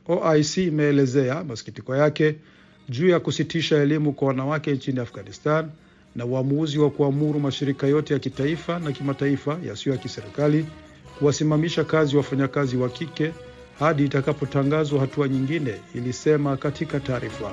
OIC 0.08 0.56
imeelezea 0.56 1.44
masikitiko 1.44 1.96
yake 1.96 2.34
juu 2.88 3.08
ya 3.08 3.20
kusitisha 3.20 3.76
elimu 3.76 4.12
kwa 4.12 4.28
wanawake 4.28 4.72
nchini 4.72 5.00
Afghanistan 5.00 5.68
na 6.16 6.24
uamuzi 6.26 6.78
wa 6.78 6.90
kuamuru 6.90 7.40
mashirika 7.40 7.86
yote 7.86 8.14
ya 8.14 8.20
kitaifa 8.20 8.78
na 8.78 8.92
kimataifa 8.92 9.58
yasiyo 9.66 9.94
ya 9.94 10.00
kiserikali 10.02 10.66
kuwasimamisha 11.18 11.84
kazi 11.84 12.16
wafanyakazi 12.16 12.76
wa 12.76 12.88
kike 12.88 13.32
hadi 13.78 14.04
itakapotangazwa 14.04 15.00
hatua 15.00 15.28
nyingine, 15.28 15.74
ilisema 15.94 16.56
katika 16.56 17.00
taarifa. 17.00 17.50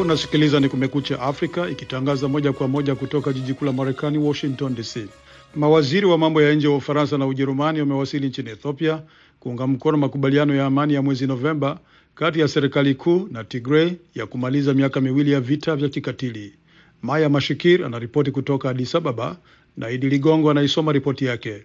Unasikiliza 0.00 0.60
ni 0.60 0.68
Kumekucha 0.68 1.20
Afrika 1.20 1.70
ikitangaza 1.70 2.28
moja 2.28 2.52
kwa 2.52 2.68
moja 2.68 2.94
kutoka 2.94 3.32
jiji 3.32 3.54
kuu 3.54 3.64
la 3.64 3.72
Marekani, 3.72 4.18
Washington 4.18 4.74
DC. 4.74 5.08
Mawaziri 5.54 6.06
wa 6.06 6.18
mambo 6.18 6.42
ya 6.42 6.54
nje 6.54 6.68
wa 6.68 6.76
Ufaransa 6.76 7.18
na 7.18 7.26
Ujerumani 7.26 7.80
wamewasili 7.80 8.28
nchini 8.28 8.50
Ethiopia 8.50 9.02
kuunga 9.40 9.66
mkono 9.66 9.98
makubaliano 9.98 10.54
ya 10.54 10.66
amani 10.66 10.94
ya 10.94 11.02
mwezi 11.02 11.26
Novemba 11.26 11.78
kati 12.14 12.40
ya 12.40 12.48
serikali 12.48 12.94
kuu 12.94 13.28
na 13.30 13.44
Tigray 13.44 13.92
ya 14.14 14.26
kumaliza 14.26 14.74
miaka 14.74 15.00
miwili 15.00 15.32
ya 15.32 15.40
vita 15.40 15.76
vya 15.76 15.88
kikatili. 15.88 16.54
Maya 17.02 17.28
Mashikir 17.28 17.84
anaripoti 17.84 18.30
kutoka 18.30 18.70
Addis 18.70 18.94
Ababa 18.94 19.36
na 19.76 19.90
Idi 19.90 20.08
Ligongo 20.08 20.50
anaisoma 20.50 20.92
ripoti 20.92 21.24
yake. 21.24 21.64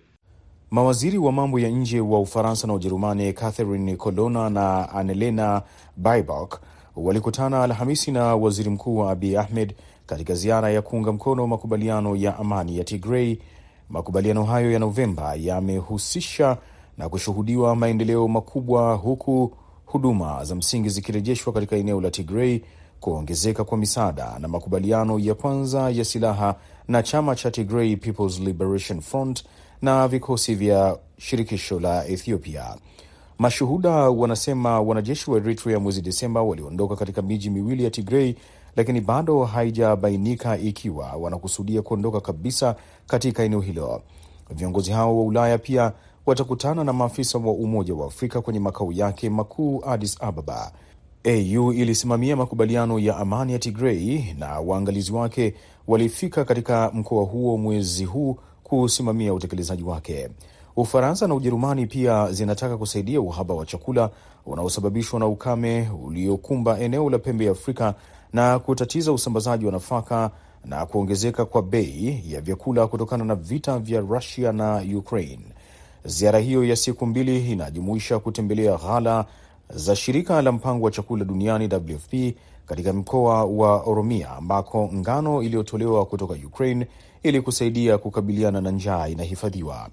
Mawaziri 0.72 1.18
wa 1.18 1.32
mambo 1.32 1.60
ya 1.60 1.70
nje 1.70 2.00
wa 2.00 2.20
Ufaransa 2.20 2.68
na 2.68 2.74
Ujerumani 2.74 3.34
Catherine 3.34 3.96
Colonna 3.96 4.50
na 4.50 4.90
Annalena 4.90 5.62
Baerbock 5.98 6.62
walikutana 6.96 7.64
Alhamisi 7.64 8.12
na 8.12 8.36
waziri 8.36 8.70
mkuu 8.70 9.04
Abiy 9.10 9.40
Ahmed 9.40 9.76
katika 10.06 10.34
ziara 10.34 10.70
ya 10.70 10.82
kuunga 10.82 11.12
mkono 11.12 11.48
makubaliano 11.48 12.16
ya 12.16 12.38
amani 12.40 12.78
ya 12.78 12.84
Tigrei. 12.84 13.40
Makubaliano 13.90 14.44
hayo 14.44 14.72
ya 14.72 14.80
Novemba 14.80 15.36
yamehusisha 15.36 16.58
na 16.98 17.10
kushuhudiwa 17.10 17.76
maendeleo 17.76 18.28
makubwa, 18.28 18.94
huku 18.96 19.54
huduma 19.86 20.46
za 20.46 20.56
msingi 20.56 20.90
zikirejeshwa 20.90 21.54
katika 21.54 21.76
eneo 21.76 22.02
la 22.02 22.12
Tigrei, 22.12 22.64
kuongezeka 23.00 23.64
kwa 23.64 23.78
misaada 23.78 24.40
na 24.40 24.48
makubaliano 24.48 25.20
ya 25.20 25.34
kwanza 25.36 25.90
ya 25.90 26.06
silaha 26.06 26.56
na 26.88 27.04
chama 27.04 27.36
cha 27.36 27.52
Tigray 27.52 27.96
People's 27.96 28.40
Liberation 28.40 29.02
Front 29.02 29.44
na 29.82 30.08
vikosi 30.08 30.56
vya 30.56 30.98
shirikisho 31.18 31.80
la 31.80 32.08
Ethiopia. 32.08 32.76
Mashuhuda 33.42 33.92
wanasema 34.10 34.82
wanajeshi 34.82 35.32
wa 35.32 35.38
Eritrea 35.38 35.80
mwezi 35.80 36.02
Desemba 36.02 36.42
waliondoka 36.42 36.96
katika 36.96 37.22
miji 37.22 37.50
miwili 37.50 37.84
ya 37.84 37.90
Tigrei, 37.90 38.36
lakini 38.76 39.02
bado 39.02 39.44
haijabainika 39.46 40.58
ikiwa 40.58 41.12
wanakusudia 41.14 41.82
kuondoka 41.82 42.22
kabisa 42.22 42.76
katika 43.08 43.44
eneo 43.44 43.60
hilo. 43.60 44.02
Viongozi 44.50 44.92
hao 44.92 45.18
wa 45.18 45.24
Ulaya 45.24 45.58
pia 45.58 45.92
watakutana 46.26 46.84
na 46.84 46.94
maafisa 46.94 47.38
wa 47.38 47.52
Umoja 47.54 47.94
wa 47.94 48.08
Afrika 48.08 48.42
kwenye 48.42 48.60
makao 48.60 48.92
yake 48.92 49.30
makuu 49.30 49.84
Addis 49.86 50.18
Ababa. 50.24 50.72
AU 51.26 51.74
ilisimamia 51.74 52.36
makubaliano 52.36 53.00
ya 53.00 53.18
amani 53.18 53.54
ya 53.54 53.60
Tigrei 53.60 54.36
na 54.40 54.60
waangalizi 54.60 55.12
wake 55.14 55.54
walifika 55.88 56.46
katika 56.46 56.92
mkoa 56.94 57.24
huo 57.24 57.58
mwezi 57.58 58.06
huu 58.06 58.38
kusimamia 58.64 59.34
utekelezaji 59.34 59.84
wake. 59.84 60.30
Ufaransa 60.76 61.28
na 61.28 61.36
Ujerumani 61.36 61.86
pia 61.88 62.32
zinataka 62.32 62.78
kusaidia 62.78 63.22
uhaba 63.22 63.54
wa 63.54 63.66
chakula 63.66 64.10
unaosababishwa 64.46 65.20
na 65.20 65.28
ukame 65.28 65.90
uliokumba 66.06 66.80
eneo 66.80 67.10
la 67.10 67.20
pembe 67.20 67.46
ya 67.46 67.52
Afrika 67.52 67.94
na 68.34 68.60
kutatiza 68.60 69.12
usambazaji 69.12 69.66
wa 69.66 69.72
nafaka 69.72 70.32
na 70.66 70.86
kuongezeka 70.86 71.46
kwa 71.46 71.62
bei 71.62 72.24
ya 72.28 72.42
vyakula 72.42 72.88
kutokana 72.88 73.26
na 73.26 73.36
vita 73.36 73.80
vya 73.80 74.02
Rusia 74.02 74.52
na 74.52 74.84
Ukraine. 74.98 75.44
Ziara 76.06 76.40
hiyo 76.40 76.64
ya 76.64 76.76
siku 76.76 77.06
mbili 77.06 77.52
inajumuisha 77.52 78.20
kutembelea 78.20 78.78
ghala 78.78 79.26
za 79.70 79.96
shirika 79.96 80.42
la 80.42 80.52
mpango 80.52 80.86
wa 80.86 80.92
chakula 80.92 81.26
duniani 81.26 81.70
WFP 81.94 82.14
katika 82.66 82.94
mkoa 82.94 83.46
wa 83.46 83.82
Oromia 83.82 84.30
ambako 84.30 84.90
ngano 84.94 85.44
iliyotolewa 85.44 86.06
kutoka 86.06 86.34
Ukraine 86.34 86.88
ili 87.24 87.42
kusaidia 87.42 87.98
kukabiliana 87.98 88.62
na 88.62 88.72
njaa 88.72 89.08
inahifadhiwa. 89.08 89.90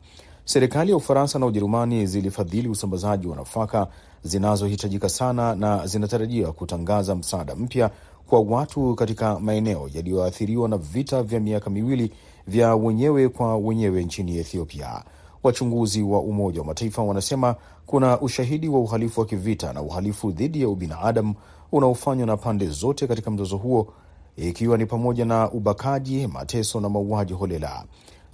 Serikali 0.48 0.90
ya 0.90 0.96
Ufaransa 0.96 1.38
na 1.38 1.46
Ujerumani 1.46 2.06
zilifadhili 2.06 2.68
usambazaji 2.68 3.26
wa 3.26 3.36
nafaka 3.36 3.86
zinazohitajika 4.22 5.08
sana 5.08 5.54
na 5.54 5.86
zinatarajiwa 5.86 6.52
kutangaza 6.52 7.14
msaada 7.14 7.54
mpya 7.54 7.90
kwa 8.26 8.40
watu 8.40 8.94
katika 8.94 9.40
maeneo 9.40 9.90
yaliyoathiriwa 9.94 10.68
na 10.68 10.76
vita 10.76 11.22
vya 11.22 11.40
miaka 11.40 11.70
miwili 11.70 12.12
vya 12.46 12.74
wenyewe 12.76 13.28
kwa 13.28 13.56
wenyewe 13.56 14.04
nchini 14.04 14.36
Ethiopia. 14.38 15.02
Wachunguzi 15.42 16.02
wa 16.02 16.20
Umoja 16.20 16.60
wa 16.60 16.66
Mataifa 16.66 17.02
wanasema 17.02 17.54
kuna 17.86 18.20
ushahidi 18.20 18.68
wa 18.68 18.80
uhalifu 18.80 19.20
wa 19.20 19.26
kivita 19.26 19.72
na 19.72 19.82
uhalifu 19.82 20.30
dhidi 20.30 20.60
ya 20.62 20.68
ubinadamu 20.68 21.34
unaofanywa 21.72 22.26
na 22.26 22.36
pande 22.36 22.66
zote 22.66 23.06
katika 23.06 23.30
mzozo 23.30 23.56
huo, 23.56 23.92
ikiwa 24.36 24.78
ni 24.78 24.86
pamoja 24.86 25.24
na 25.24 25.50
ubakaji, 25.50 26.26
mateso 26.26 26.80
na 26.80 26.88
mauaji 26.88 27.32
holela. 27.32 27.84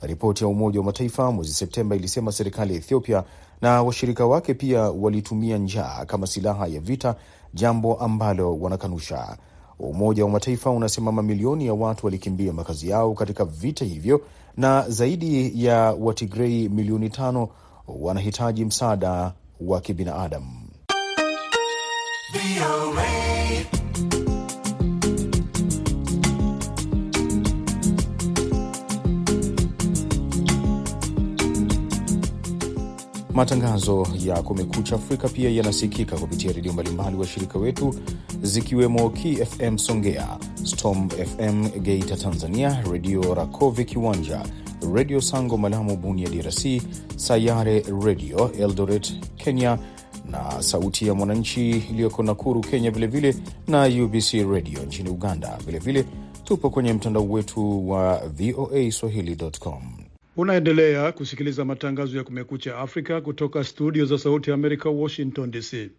Ripoti 0.07 0.45
ya 0.45 0.49
Umoja 0.49 0.79
wa 0.81 0.87
Mataifa 0.87 1.33
mwezi 1.33 1.53
Septemba 1.53 1.97
ilisema 1.97 2.33
serikali 2.33 2.73
ya 2.73 2.79
Ethiopia 2.79 3.25
na 3.63 3.83
washirika 3.83 4.27
wake 4.27 4.55
pia 4.55 4.81
walitumia 4.83 5.59
njaa 5.59 6.05
kama 6.05 6.27
silaha 6.27 6.67
ya 6.67 6.81
vita, 6.81 7.15
jambo 7.55 7.95
ambalo 7.95 8.59
wanakanusha. 8.61 9.37
Umoja 9.79 10.25
wa 10.25 10.31
Mataifa 10.31 10.71
unasema 10.71 11.13
mamilioni 11.13 11.67
ya 11.67 11.75
watu 11.75 12.07
walikimbia 12.07 12.53
makazi 12.53 12.89
yao 12.91 13.15
katika 13.15 13.45
vita 13.45 13.85
hivyo 13.85 14.21
na 14.57 14.85
zaidi 14.89 15.65
ya 15.65 15.79
Watigrei 16.01 16.69
milioni 16.69 17.11
tano 17.11 17.49
wanahitaji 17.89 18.65
msaada 18.65 19.33
wa 19.61 19.81
kibinadamu. 19.81 20.61
Matangazo 33.35 34.07
ya 34.25 34.43
Kumekucha 34.43 34.95
Afrika 34.95 35.29
pia 35.29 35.51
yanasikika 35.51 36.17
kupitia 36.19 36.53
redio 36.53 36.73
mbalimbali 36.73 37.17
washirika 37.17 37.59
wetu 37.59 37.95
zikiwemo 38.43 39.11
KFM 39.11 39.79
Songea, 39.79 40.39
Storm 40.65 41.09
FM 41.09 41.69
Geita 41.83 42.17
Tanzania, 42.17 42.83
Redio 42.93 43.35
Rakove 43.35 43.85
Kiwanja, 43.85 44.43
Redio 44.95 45.21
Sango 45.21 45.57
Malamu 45.57 45.97
Bunia 45.97 46.29
DRC, 46.29 46.83
Sayare 47.17 47.85
Redio 48.05 48.53
Eldoret 48.53 49.13
Kenya, 49.37 49.79
na 50.31 50.63
Sauti 50.63 51.07
ya 51.07 51.15
Mwananchi 51.15 51.71
iliyoko 51.71 52.23
Nakuru 52.23 52.61
Kenya, 52.61 52.91
vilevile 52.91 53.37
na 53.69 53.87
UBC 54.05 54.33
Redio 54.33 54.83
nchini 54.83 55.09
Uganda. 55.11 55.59
Vilevile 55.67 56.05
tupo 56.45 56.71
kwenye 56.71 56.93
mtandao 56.93 57.25
wetu 57.31 57.91
wa 57.91 58.19
VOA 58.29 58.91
Swahili.com. 58.93 60.04
Unaendelea 60.37 61.13
kusikiliza 61.13 61.65
matangazo 61.65 62.17
ya 62.17 62.25
Kumekucha 62.25 62.79
Afrika 62.79 63.21
kutoka 63.21 63.65
studio 63.65 64.05
za 64.05 64.19
Sauti 64.19 64.51
ya 64.51 64.55
Amerika, 64.55 64.89
Washington 64.91 65.51
DC. 65.51 65.91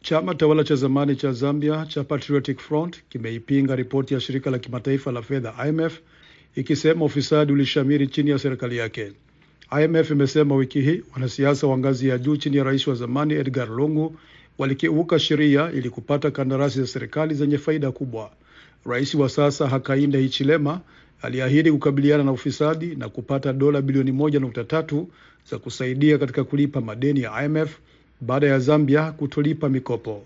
Chama 0.00 0.34
tawala 0.34 0.64
cha 0.64 0.74
zamani 0.76 1.16
cha 1.16 1.32
Zambia 1.32 1.86
cha 1.86 2.04
Patriotic 2.04 2.58
Front 2.58 3.02
kimeipinga 3.08 3.76
ripoti 3.76 4.14
ya 4.14 4.20
shirika 4.20 4.50
la 4.50 4.58
kimataifa 4.58 5.12
la 5.12 5.22
fedha 5.22 5.54
IMF 5.68 5.98
ikisema 6.54 7.04
ufisadi 7.04 7.52
ulishamiri 7.52 8.06
chini 8.06 8.30
ya 8.30 8.38
serikali 8.38 8.76
yake. 8.76 9.12
IMF 9.84 10.10
imesema 10.10 10.54
wiki 10.54 10.80
hii 10.80 11.02
wanasiasa 11.14 11.66
wa 11.66 11.78
ngazi 11.78 12.08
ya 12.08 12.18
juu 12.18 12.36
chini 12.36 12.56
ya 12.56 12.64
rais 12.64 12.86
wa 12.86 12.94
zamani 12.94 13.34
Edgar 13.34 13.68
Lungu 13.68 14.16
walikiuka 14.58 15.18
sheria 15.18 15.72
ili 15.72 15.90
kupata 15.90 16.30
kandarasi 16.30 16.80
za 16.80 16.86
serikali 16.86 17.34
zenye 17.34 17.58
faida 17.58 17.92
kubwa. 17.92 18.30
Rais 18.86 19.14
wa 19.14 19.28
sasa 19.28 19.68
Hakainde 19.68 20.18
Hichilema 20.20 20.80
aliahidi 21.22 21.72
kukabiliana 21.72 22.24
na 22.24 22.32
ufisadi 22.32 22.86
na 22.96 23.08
kupata 23.08 23.52
dola 23.52 23.82
bilioni 23.82 24.12
moja 24.12 24.40
nukta 24.40 24.64
tatu 24.64 25.08
za 25.50 25.58
kusaidia 25.58 26.18
katika 26.18 26.44
kulipa 26.44 26.80
madeni 26.80 27.20
ya 27.20 27.44
IMF 27.44 27.78
baada 28.20 28.46
ya 28.46 28.58
Zambia 28.58 29.12
kutolipa 29.12 29.68
mikopo. 29.68 30.22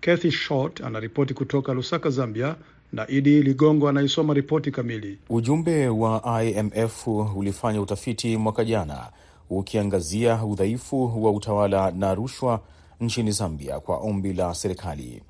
Kathy 0.00 0.30
Short 0.30 0.80
anaripoti 0.80 1.34
kutoka 1.34 1.74
Lusaka, 1.74 2.10
Zambia, 2.10 2.56
na 2.92 3.10
Idi 3.10 3.42
Ligongo 3.42 3.88
anaisoma 3.88 4.34
ripoti 4.34 4.70
kamili. 4.70 5.18
Ujumbe 5.30 5.88
wa 5.88 6.42
IMF 6.44 7.06
ulifanya 7.36 7.80
utafiti 7.80 8.36
mwaka 8.36 8.64
jana 8.64 9.06
ukiangazia 9.50 10.44
udhaifu 10.44 11.24
wa 11.24 11.32
utawala 11.32 11.90
na 11.90 12.14
rushwa 12.14 12.60
nchini 13.00 13.30
Zambia 13.32 13.80
kwa 13.80 13.96
ombi 13.96 14.32
la 14.32 14.54
serikali. 14.54 15.22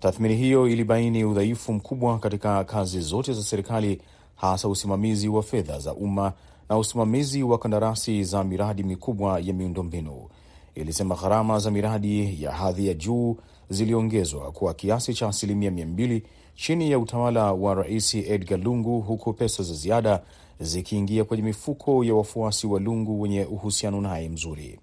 Tathmini 0.00 0.36
hiyo 0.36 0.68
ilibaini 0.68 1.24
udhaifu 1.24 1.72
mkubwa 1.72 2.18
katika 2.18 2.64
kazi 2.64 3.00
zote 3.00 3.32
za 3.32 3.42
serikali 3.42 4.00
hasa 4.38 4.68
usimamizi 4.68 5.28
wa 5.28 5.42
fedha 5.42 5.78
za 5.78 5.94
umma 5.94 6.32
na 6.68 6.78
usimamizi 6.78 7.42
wa 7.42 7.58
kandarasi 7.58 8.24
za 8.24 8.44
miradi 8.44 8.82
mikubwa 8.82 9.40
ya 9.40 9.52
miundombinu. 9.54 10.28
Ilisema 10.74 11.14
gharama 11.14 11.58
za 11.58 11.70
miradi 11.70 12.42
ya 12.42 12.52
hadhi 12.52 12.86
ya 12.88 12.94
juu 12.94 13.36
ziliongezwa 13.70 14.52
kwa 14.52 14.74
kiasi 14.74 15.14
cha 15.14 15.28
asilimia 15.28 15.70
mia 15.70 15.86
mbili 15.86 16.22
chini 16.54 16.90
ya 16.90 16.98
utawala 16.98 17.52
wa 17.52 17.74
Rais 17.74 18.14
Edgar 18.14 18.58
Lungu, 18.60 19.00
huku 19.00 19.32
pesa 19.32 19.62
za 19.62 19.74
ziada 19.74 20.22
zikiingia 20.60 21.24
kwenye 21.24 21.42
mifuko 21.42 22.04
ya 22.04 22.14
wafuasi 22.14 22.66
wa 22.66 22.80
Lungu 22.80 23.20
wenye 23.20 23.44
uhusiano 23.44 24.00
naye 24.00 24.28
mzuri. 24.28 24.78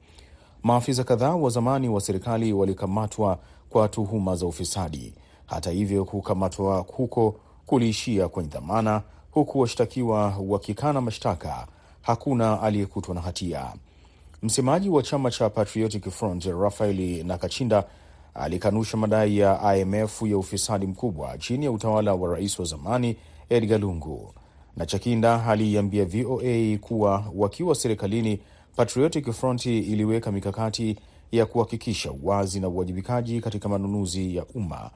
Maafisa 0.64 1.04
kadhaa 1.04 1.36
wa 1.36 1.50
zamani 1.50 1.90
wa 1.90 2.02
serikali 2.02 2.54
walikamatwa 2.54 3.40
kwa 3.70 3.88
tuhuma 3.90 4.36
za 4.36 4.46
ufisadi. 4.46 5.14
Hata 5.46 5.72
hivyo, 5.72 6.06
kukamatwa 6.06 6.78
huko 6.80 7.36
kuliishia 7.66 8.28
kwenye 8.28 8.50
dhamana 8.50 9.02
huku 9.36 9.60
washtakiwa 9.60 10.34
wakikana 10.48 11.02
mashtaka. 11.02 11.68
Hakuna 12.02 12.62
aliyekutwa 12.62 13.16
na 13.16 13.22
hatia. 13.22 13.74
Msemaji 14.44 14.90
wa 14.90 15.04
chama 15.04 15.32
cha 15.32 15.50
Patriotic 15.50 16.10
Front 16.10 16.46
Rafaeli 16.46 17.24
Nakachinda 17.24 17.84
alikanusha 18.34 18.98
madai 18.98 19.38
ya 19.38 19.76
IMF 19.78 20.22
ya 20.22 20.38
ufisadi 20.38 20.88
mkubwa 20.88 21.38
chini 21.38 21.66
ya 21.66 21.72
utawala 21.72 22.14
wa 22.14 22.34
rais 22.36 22.60
wa 22.60 22.66
zamani 22.66 23.16
Edgar 23.50 23.80
Lungu. 23.80 24.34
Nachakinda 24.78 25.46
aliiambia 25.46 26.06
VOA 26.06 26.78
kuwa 26.82 27.26
wakiwa 27.36 27.76
serikalini, 27.76 28.40
Patriotic 28.76 29.32
Front 29.32 29.66
iliweka 29.66 30.32
mikakati 30.32 30.96
ya 31.32 31.46
kuhakikisha 31.46 32.12
uwazi 32.12 32.60
na 32.60 32.68
uwajibikaji 32.68 33.42
katika 33.42 33.70
manunuzi 33.70 34.36
ya 34.36 34.46
umma. 34.46 34.92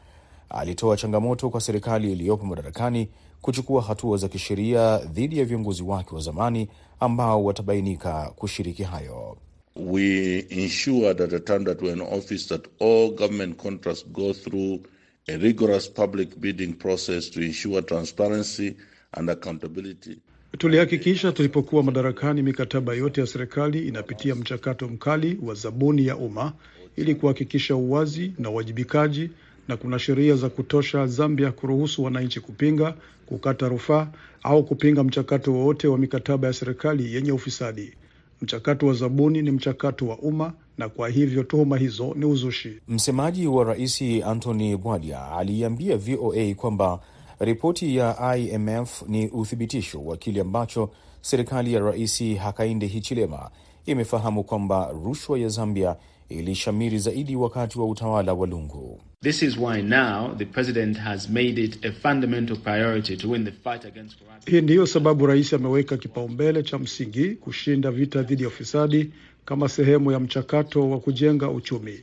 Alitoa 0.49 0.97
changamoto 0.97 1.49
kwa 1.49 1.61
serikali 1.61 2.11
iliyopo 2.11 2.45
madarakani 2.45 3.09
kuchukua 3.41 3.81
hatua 3.81 4.17
za 4.17 4.27
kisheria 4.27 4.97
dhidi 4.97 5.39
ya 5.39 5.45
viongozi 5.45 5.83
wake 5.83 6.15
wa 6.15 6.21
zamani 6.21 6.67
ambao 6.99 7.43
watabainika 7.43 8.31
kushiriki 8.35 8.83
hayo. 8.83 9.37
We 9.75 10.39
ensured 10.49 11.21
at 11.21 11.29
the 11.29 11.39
time 11.39 11.65
that 11.65 11.81
we're 11.81 11.93
in 11.93 12.01
office 12.01 12.47
that 12.49 12.67
all 12.81 13.09
government 13.15 13.55
contracts 13.57 14.05
go 14.11 14.33
through 14.33 14.79
a 15.27 15.37
rigorous 15.37 15.87
public 15.93 16.37
bidding 16.39 16.73
process 16.73 17.31
to 17.31 17.41
ensure 17.41 17.81
transparency 17.81 18.75
and 19.11 19.29
accountability. 19.29 20.17
Tulihakikisha 20.57 21.31
tulipokuwa 21.31 21.83
madarakani 21.83 22.41
mikataba 22.41 22.93
yote 22.93 23.21
ya 23.21 23.27
serikali 23.27 23.87
inapitia 23.87 24.35
mchakato 24.35 24.87
mkali 24.87 25.39
wa 25.43 25.53
zabuni 25.55 26.05
ya 26.07 26.17
umma 26.17 26.53
ili 26.95 27.15
kuhakikisha 27.15 27.75
uwazi 27.75 28.33
na 28.37 28.49
uwajibikaji, 28.49 29.29
na 29.69 29.77
kuna 29.77 29.99
sheria 29.99 30.35
za 30.35 30.49
kutosha 30.49 31.07
Zambia 31.07 31.51
kuruhusu 31.51 32.03
wananchi 32.03 32.39
kupinga, 32.39 32.93
kukata 33.25 33.67
rufaa 33.67 34.07
au 34.43 34.63
kupinga 34.63 35.03
mchakato 35.03 35.53
wowote 35.53 35.87
wa 35.87 35.97
mikataba 35.97 36.47
ya 36.47 36.53
serikali 36.53 37.15
yenye 37.15 37.31
ufisadi. 37.31 37.93
Mchakato 38.41 38.87
wa 38.87 38.93
zabuni 38.93 39.41
ni 39.41 39.51
mchakato 39.51 40.07
wa 40.07 40.17
umma 40.17 40.53
na 40.77 40.89
kwa 40.89 41.09
hivyo 41.09 41.43
tuhuma 41.43 41.77
hizo 41.77 42.13
ni 42.17 42.25
uzushi. 42.25 42.73
Msemaji 42.87 43.47
wa 43.47 43.63
rais 43.63 44.01
Anthony 44.25 44.77
Bwadia 44.77 45.31
aliiambia 45.31 45.97
VOA 45.97 46.53
kwamba 46.55 46.99
ripoti 47.39 47.95
ya 47.95 48.35
IMF 48.37 49.01
ni 49.07 49.27
uthibitisho 49.27 50.05
wa 50.05 50.17
kile 50.17 50.41
ambacho 50.41 50.89
serikali 51.21 51.73
ya 51.73 51.79
Rais 51.79 52.23
Hakainde 52.37 52.87
Hichilema 52.87 53.49
imefahamu 53.85 54.43
kwamba 54.43 54.91
rushwa 55.05 55.39
ya 55.39 55.47
Zambia 55.49 55.95
ilishamiri 56.29 56.99
zaidi 56.99 57.35
wakati 57.35 57.79
wa 57.79 57.85
utawala 57.85 58.33
wa 58.33 58.47
Lungu. 58.47 59.01
This 59.23 59.41
is 59.41 59.57
why 59.57 59.81
now 59.81 60.35
the 60.37 60.45
president 60.45 60.97
has 60.97 61.29
made 61.29 61.63
it 61.63 61.85
a 61.85 61.91
fundamental 61.91 62.57
priority 62.57 63.17
to 63.17 63.29
win 63.29 63.45
the 63.45 63.51
fight 63.51 63.85
against 63.85 64.17
corruption. 64.19 64.55
Hii 64.55 64.61
ndiyo 64.61 64.85
sababu 64.87 65.25
rais 65.25 65.53
ameweka 65.53 65.97
kipaumbele 65.97 66.63
cha 66.63 66.77
msingi 66.79 67.29
kushinda 67.29 67.91
vita 67.91 68.21
dhidi 68.21 68.43
ya 68.43 68.49
ufisadi 68.49 69.11
kama 69.45 69.69
sehemu 69.69 70.11
ya 70.11 70.19
mchakato 70.19 70.89
wa 70.89 70.99
kujenga 70.99 71.49
uchumi. 71.49 71.99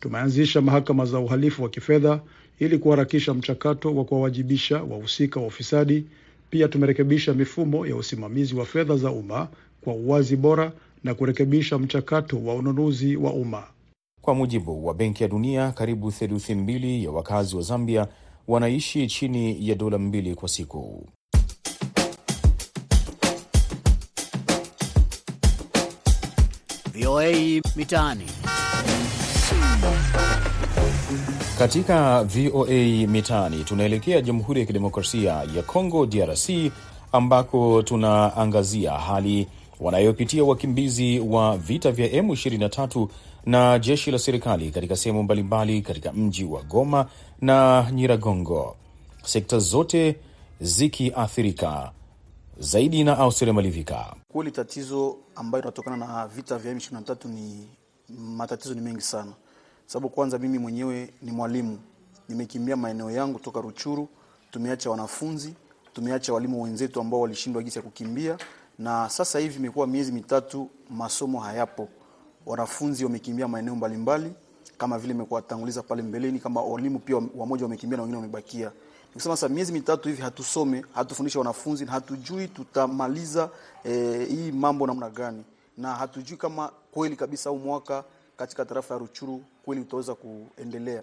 Tumeanzisha 0.00 0.60
mahakama 0.60 1.04
za 1.06 1.18
uhalifu 1.18 1.62
wa 1.62 1.68
kifedha 1.68 2.20
ili 2.58 2.78
kuharakisha 2.78 3.34
mchakato 3.34 3.94
wa 3.94 4.04
kuwawajibisha 4.04 4.82
wahusika 4.82 5.40
wa 5.40 5.46
ufisadi. 5.46 6.04
Pia 6.50 6.68
tumerekebisha 6.68 7.34
mifumo 7.34 7.86
ya 7.86 7.96
usimamizi 7.96 8.54
wa 8.54 8.66
fedha 8.66 8.96
za 8.96 9.10
umma 9.10 9.48
kwa 9.80 9.94
uwazi 9.94 10.36
bora 10.36 10.72
na 11.04 11.14
kurekebisha 11.14 11.78
mchakato 11.78 12.44
wa 12.44 12.54
ununuzi 12.54 13.16
wa 13.16 13.32
umma. 13.32 13.64
Kwa 14.22 14.34
mujibu 14.34 14.86
wa 14.86 14.94
Benki 14.94 15.22
ya 15.22 15.28
Dunia, 15.28 15.72
karibu 15.72 16.12
theluthi 16.12 16.54
mbili 16.54 17.04
ya 17.04 17.10
wakazi 17.10 17.56
wa 17.56 17.62
Zambia 17.62 18.08
wanaishi 18.48 19.06
chini 19.06 19.68
ya 19.68 19.74
dola 19.74 19.98
mbili 19.98 20.34
kwa 20.34 20.48
siku. 20.48 21.08
VOA 26.94 27.60
Mitaani. 27.76 28.24
Katika 31.58 32.24
VOA 32.24 33.06
Mitaani 33.06 33.64
tunaelekea 33.64 34.20
Jamhuri 34.20 34.60
ya 34.60 34.66
Kidemokrasia 34.66 35.32
ya 35.56 35.62
Kongo, 35.62 36.06
DRC, 36.06 36.50
ambako 37.12 37.82
tunaangazia 37.82 38.92
hali 38.92 39.48
wanayopitia 39.80 40.44
wakimbizi 40.44 41.20
wa 41.20 41.56
vita 41.58 41.92
vya 41.92 42.08
M23 42.08 43.08
na 43.46 43.78
jeshi 43.78 44.10
la 44.10 44.18
serikali 44.18 44.70
katika 44.70 44.96
sehemu 44.96 45.22
mbalimbali 45.22 45.82
katika 45.82 46.12
mji 46.12 46.44
wa 46.44 46.62
Goma 46.62 47.06
na 47.40 47.86
Nyiragongo, 47.92 48.76
sekta 49.24 49.58
zote 49.58 50.16
zikiathirika. 50.60 51.92
Zaidi. 52.58 53.04
Na 53.04 53.18
Ausere 53.18 53.52
Malivika. 53.52 54.14
Kweli 54.32 54.50
tatizo 54.50 55.16
ambayo 55.34 55.62
inatokana 55.62 55.96
na 55.96 56.26
vita 56.26 56.58
vya 56.58 56.74
M23 56.74 57.28
ni 57.28 57.68
matatizo 58.18 58.74
ni 58.74 58.80
mengi 58.80 59.00
sana, 59.00 59.32
sababu 59.86 60.08
kwanza 60.08 60.38
mimi 60.38 60.58
mwenyewe 60.58 61.10
ni 61.22 61.30
mwalimu, 61.32 61.78
nimekimbia 62.28 62.76
maeneo 62.76 63.10
yangu 63.10 63.38
toka 63.38 63.60
Ruchuru, 63.60 64.08
tumeacha 64.50 64.90
wanafunzi, 64.90 65.54
tumeacha 65.94 66.32
walimu 66.32 66.62
wenzetu 66.62 67.00
ambao 67.00 67.20
walishindwa 67.20 67.62
jinsi 67.62 67.78
ya 67.78 67.82
kukimbia 67.82 68.38
na 68.78 69.08
sasa 69.08 69.38
hivi 69.38 69.56
imekuwa 69.56 69.86
miezi 69.86 70.12
mitatu 70.12 70.70
masomo 70.90 71.40
hayapo, 71.40 71.88
wanafunzi 72.46 73.04
wamekimbia 73.04 73.48
maeneo 73.48 73.74
mbalimbali, 73.74 74.32
kama 74.78 74.98
vile 74.98 75.14
imekuwa 75.14 75.42
tanguliza 75.42 75.82
pale 75.82 76.02
mbeleni, 76.02 76.38
kama 76.38 76.62
walimu 76.62 76.98
pia 76.98 77.16
wamoja 77.36 77.62
wamekimbia 77.64 77.96
na 77.96 78.02
wengine 78.02 78.16
wamebakia. 78.16 78.72
Nikusema 79.08 79.36
sasa 79.36 79.48
miezi 79.54 79.72
mitatu 79.72 80.08
hivi 80.08 80.22
hatusome, 80.22 80.84
hatufundisha 80.94 81.38
wanafunzi 81.38 81.84
na 81.84 81.92
hatujui 81.92 82.48
tutamaliza 82.48 83.50
eh, 83.84 84.28
hii 84.28 84.52
mambo 84.52 84.86
namna 84.86 85.10
gani, 85.10 85.44
na 85.78 85.94
hatujui 85.94 86.36
kama 86.36 86.70
kweli 86.92 87.16
kabisa 87.16 87.50
au 87.50 87.58
mwaka 87.58 88.04
katika 88.36 88.64
tarafa 88.64 88.94
ya 88.94 89.00
Ruchuru 89.00 89.42
kweli 89.64 89.80
utaweza 89.82 90.14
kuendelea. 90.14 91.02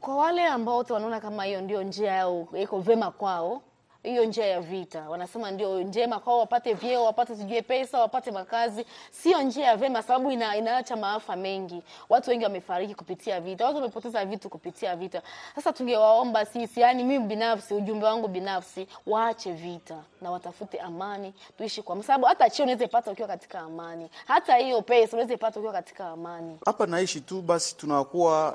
Kwa 0.00 0.16
wale 0.16 0.46
ambao 0.46 0.76
wote 0.76 0.92
wanaona 0.92 1.20
kama 1.20 1.44
hiyo 1.44 1.60
ndio 1.60 1.82
njia 1.82 2.12
yao 2.12 2.48
iko 2.62 2.80
vema 2.80 3.10
kwao 3.10 3.62
hiyo 4.02 4.24
njia 4.24 4.46
ya 4.46 4.60
vita 4.60 5.08
wanasema 5.08 5.50
ndio 5.50 5.82
njema 5.82 6.20
kwao, 6.20 6.38
wapate 6.38 6.74
vyeo, 6.74 7.04
wapate 7.04 7.36
sijue 7.36 7.62
pesa, 7.62 7.98
wapate 8.00 8.30
makazi. 8.30 8.84
Sio 9.10 9.42
njia 9.42 9.66
ya 9.66 9.76
vema, 9.76 10.02
sababu 10.02 10.30
ina, 10.30 10.56
inaacha 10.56 10.96
maafa 10.96 11.36
mengi. 11.36 11.82
Watu 12.08 12.30
wengi 12.30 12.44
wamefariki 12.44 12.94
kupitia 12.94 13.40
vita, 13.40 13.64
watu 13.64 13.76
wamepoteza 13.76 14.24
vitu 14.24 14.48
kupitia 14.48 14.96
vita. 14.96 15.22
Sasa 15.54 15.72
tungewaomba 15.72 16.44
sisi, 16.46 16.80
yani 16.80 17.04
mimi 17.04 17.24
binafsi, 17.26 17.74
ujumbe 17.74 18.06
wangu 18.06 18.28
binafsi, 18.28 18.86
waache 19.06 19.52
vita 19.52 20.02
na 20.22 20.30
watafute 20.30 20.78
amani, 20.80 21.34
tuishi 21.58 21.82
kwa 21.82 22.02
sababu 22.02 22.26
hata 22.26 22.50
cheo 22.50 22.64
unaweza 22.64 22.84
ipata 22.84 23.10
ukiwa 23.10 23.28
katika 23.28 23.58
amani, 23.60 24.10
hata 24.26 24.56
hiyo 24.56 24.82
pesa 24.82 25.12
unaweza 25.12 25.34
ipata 25.34 25.60
ukiwa 25.60 25.72
katika 25.72 26.08
amani. 26.08 26.58
Hapa 26.64 26.86
naishi 26.86 27.20
tu 27.20 27.42
basi, 27.42 27.76
tunakuwa 27.76 28.52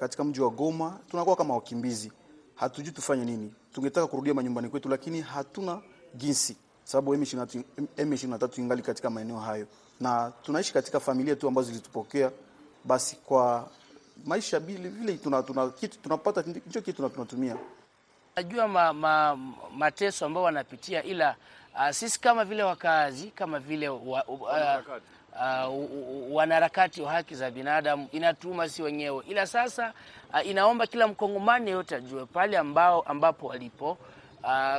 katika 0.00 0.24
mji 0.24 0.40
wa 0.40 0.50
Goma, 0.50 0.98
tunakuwa 1.10 1.36
kama 1.36 1.54
wakimbizi, 1.54 2.12
hatujui 2.54 2.92
tufanye 2.92 3.24
nini 3.24 3.52
tungetaka 3.74 4.06
kurudia 4.06 4.34
manyumbani 4.34 4.68
kwetu, 4.68 4.88
lakini 4.88 5.20
hatuna 5.20 5.80
jinsi, 6.14 6.56
sababu 6.84 7.14
M23 7.14 8.60
ingali 8.60 8.82
katika 8.82 9.10
maeneo 9.10 9.38
hayo, 9.38 9.66
na 10.00 10.32
tunaishi 10.42 10.72
katika 10.72 11.00
familia 11.00 11.36
tu 11.36 11.48
ambazo 11.48 11.68
zilitupokea. 11.68 12.30
Basi 12.84 13.16
kwa 13.16 13.68
maisha 14.24 14.60
vile 14.60 14.88
vile 14.88 15.12
tuna, 15.16 15.42
tuna, 15.42 15.68
kitu 15.70 15.98
tunapata 15.98 16.42
hicho 16.42 16.80
kitu 16.82 17.08
tunatumia. 17.08 17.56
Najua 18.36 18.68
ma, 18.68 18.92
ma, 18.92 19.36
mateso 19.76 20.26
ambayo 20.26 20.44
wanapitia, 20.44 21.02
ila 21.04 21.36
uh, 21.74 21.90
sisi 21.90 22.20
kama 22.20 22.44
vile 22.44 22.62
wakazi 22.62 23.26
kama 23.30 23.58
vile 23.58 23.88
wa, 23.88 24.24
uh, 24.28 24.40
uh, 25.40 26.34
wanaharakati 26.34 27.02
wa 27.02 27.12
haki 27.12 27.34
za 27.34 27.50
binadamu 27.50 28.08
inatuma 28.12 28.68
si 28.68 28.82
wenyewe, 28.82 29.24
ila 29.28 29.46
sasa 29.46 29.92
uh, 30.34 30.46
inaomba 30.46 30.86
kila 30.86 31.08
mkongomani 31.08 31.70
yote 31.70 31.96
ajue 31.96 32.26
pale 32.26 32.58
ambao 32.58 33.02
ambapo 33.02 33.46
walipo 33.46 33.98
uh, 34.42 34.78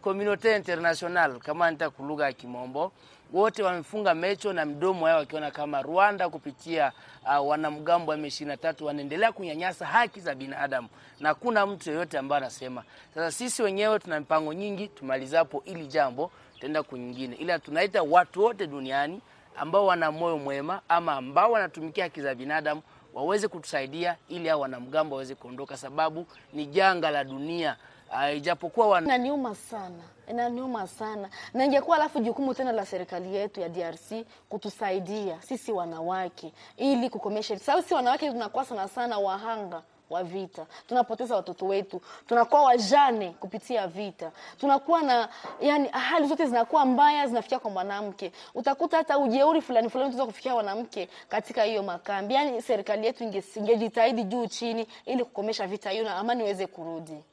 community 0.00 0.54
international 0.56 1.38
kama 1.38 1.70
nita 1.70 1.90
kulugha 1.90 2.24
ya 2.26 2.32
Kimombo, 2.32 2.92
wote 3.32 3.62
wamefunga 3.62 4.14
mecho 4.14 4.52
na 4.52 4.64
mdomo 4.66 5.08
yao 5.08 5.18
wakiona 5.18 5.50
kama 5.50 5.82
Rwanda 5.82 6.28
kupitia 6.28 6.92
uh, 7.22 7.48
wanamgambo 7.48 8.10
wa 8.10 8.16
M23 8.16 8.84
wanaendelea 8.84 9.32
kunyanyasa 9.32 9.86
haki 9.86 10.20
za 10.20 10.34
binadamu 10.34 10.88
na 11.20 11.34
kuna 11.34 11.66
mtu 11.66 11.90
yeyote 11.90 12.18
ambaye 12.18 12.42
anasema. 12.42 12.82
Sasa 13.14 13.32
sisi 13.32 13.62
wenyewe 13.62 13.98
tuna 13.98 14.20
mipango 14.20 14.52
nyingi, 14.52 14.88
tumalizapo 14.88 15.62
ili 15.64 15.86
jambo 15.86 16.30
tutaenda 16.54 16.82
kunyingine, 16.82 17.36
ila 17.36 17.58
tunaita 17.58 18.02
watu 18.02 18.42
wote 18.44 18.66
duniani 18.66 19.20
ambao 19.56 19.86
wana 19.86 20.12
moyo 20.12 20.38
mwema 20.38 20.80
ama 20.88 21.12
ambao 21.12 21.52
wanatumikia 21.52 22.04
haki 22.04 22.20
za 22.20 22.34
binadamu 22.34 22.82
waweze 23.14 23.48
kutusaidia 23.48 24.16
ili 24.28 24.48
hao 24.48 24.60
wanamgambo 24.60 25.14
waweze 25.16 25.34
kuondoka, 25.34 25.76
sababu 25.76 26.26
ni 26.52 26.66
janga 26.66 27.10
la 27.10 27.24
dunia. 27.24 27.76
Uh, 28.10 28.36
ijapokuwa 28.36 28.86
wan... 28.88 29.04
inaniuma 29.04 29.54
sana, 29.54 30.02
inaniuma 30.28 30.86
sana. 30.86 31.28
Na 31.54 31.64
ingekuwa 31.64 31.96
alafu 31.96 32.20
jukumu 32.20 32.54
tena 32.54 32.72
la 32.72 32.86
serikali 32.86 33.34
yetu 33.36 33.60
ya 33.60 33.68
DRC 33.68 34.12
kutusaidia 34.48 35.42
sisi 35.42 35.72
wanawake 35.72 36.52
ili 36.76 37.10
kukomesha, 37.10 37.58
sababu 37.58 37.82
sisi 37.82 37.94
wanawake 37.94 38.30
tunakuwa 38.30 38.64
sana 38.64 38.88
sana 38.88 39.18
wahanga 39.18 39.82
wa 40.10 40.24
vita, 40.24 40.66
tunapoteza 40.88 41.36
watoto 41.36 41.66
wetu, 41.66 42.02
tunakuwa 42.28 42.62
wajane 42.62 43.30
kupitia 43.40 43.86
vita, 43.86 44.32
tunakuwa 44.60 45.02
na 45.02 45.28
yani, 45.60 45.88
hali 45.88 46.26
zote 46.26 46.46
zinakuwa 46.46 46.84
mbaya, 46.84 47.26
zinafikia 47.26 47.58
kwa 47.58 47.70
mwanamke. 47.70 48.32
Utakuta 48.54 48.96
hata 48.96 49.18
ujeuri 49.18 49.60
fulani 49.62 49.90
fulani 49.90 50.08
unaweza 50.08 50.26
kufikia 50.26 50.52
mwanamke 50.52 51.08
katika 51.28 51.62
hiyo 51.62 51.82
makambi. 51.82 52.34
Yani 52.34 52.62
serikali 52.62 53.06
yetu 53.06 53.24
ingejitahidi 53.56 54.24
juu 54.24 54.46
chini, 54.46 54.86
ili 55.04 55.24
kukomesha 55.24 55.66
vita 55.66 55.90
hiyo 55.90 56.04
na 56.04 56.16
amani 56.16 56.42
iweze 56.44 56.66
kurudi. 56.66 57.24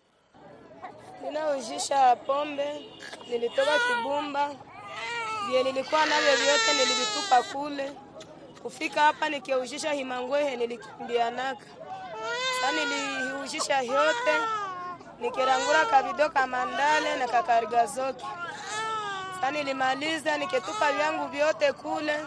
Ninaujisha 1.24 2.16
pombe, 2.16 2.90
nilitoka 3.30 3.72
Kibumba, 3.88 4.50
vye 5.50 5.64
nilikuwa 5.64 6.06
navyo 6.06 6.36
vyote 6.36 6.74
nilivitupa 6.74 7.44
kule. 7.44 7.92
Kufika 8.64 9.02
hapa 9.02 9.30
nikiujisha 9.30 9.92
Himangwehe, 9.92 10.56
nilikimbianaka 12.72 13.34
nikaujisha 13.44 13.82
yote 13.82 14.34
nikirangura 15.20 15.86
kabido 15.86 16.30
kamandale 16.30 17.16
na 17.16 17.28
kakarigazoki. 17.28 18.26
Sasa 19.36 19.52
nilimaliza 19.52 20.38
niketupa 20.38 20.92
vyangu 20.92 21.28
vyote 21.28 21.74
kule, 21.74 22.20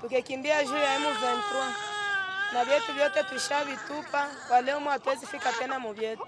tukekimbia 0.00 0.64
juu 0.64 0.76
ya 0.76 0.98
M23 0.98 1.64
na 2.54 2.64
vyetu 2.64 2.92
vyote 2.92 3.22
tushavitupa. 3.22 4.26
Kwa 4.48 4.60
leo 4.60 4.80
hatuwezi 4.80 5.26
fika 5.26 5.52
tena 5.52 5.78
muvyetu. 5.78 6.26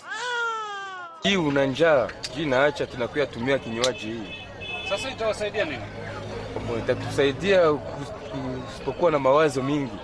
Hii 1.23 1.37
una 1.37 1.65
njaa 1.65 2.09
jii 2.37 2.47
naacha, 2.47 2.87
tunakuya 2.87 3.27
tumia 3.27 3.59
kinywaji 3.59 4.07
hii. 4.07 4.45
Sasa 4.89 5.11
itawasaidia 5.11 5.65
nini? 5.65 5.83
Itatusaidia 6.79 7.73
kusipokuwa 7.73 9.11
na 9.11 9.19
mawazo 9.19 9.63
mingi 9.63 9.99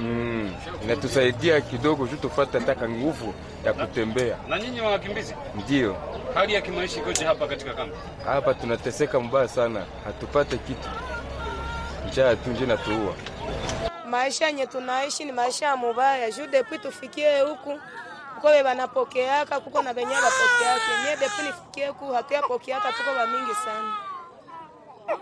mm. 0.00 0.54
Inatusaidia 0.82 1.60
kidogo 1.60 2.06
juu 2.06 2.16
tufate 2.16 2.60
taka 2.60 2.88
nguvu 2.88 3.34
ya 3.64 3.72
kutembea. 3.72 4.36
Na 4.48 4.58
nyinyi 4.58 4.80
wakimbizi, 4.80 5.34
ndio 5.54 5.96
hali 6.34 6.54
ya 6.54 6.60
kimaisha 6.60 7.00
ikoje 7.00 7.24
hapa 7.24 7.46
katika 7.46 7.74
kambi? 7.74 7.96
Hapa 8.24 8.54
tunateseka 8.54 9.20
mbaya 9.20 9.48
sana, 9.48 9.84
hatupate 10.04 10.56
kitu, 10.58 10.88
njaa 12.08 12.36
tu 12.36 12.50
nje 12.50 12.66
natuua. 12.66 13.14
Maisha 14.10 14.46
yenye 14.46 14.66
tunaishi 14.66 15.24
ni 15.24 15.32
maisha 15.32 15.66
ya 15.66 15.76
mubaya 15.76 16.30
juu 16.30 16.46
depuis 16.46 16.80
tufikie 16.82 17.40
huku 17.40 17.80
kuko 18.34 18.48
be 18.48 18.62
banapokeaka 18.62 19.60
kuko 19.60 19.82
na 19.82 19.94
benye 19.94 20.14
bapokeake 20.14 20.92
nye 21.04 21.16
depuis 21.16 21.42
nifikie 21.46 21.86
huku 21.88 22.12
hatuyapokeaka 22.12 22.92
tuko 22.92 23.14
ba 23.16 23.26
mingi 23.26 23.54
sana. 23.54 23.96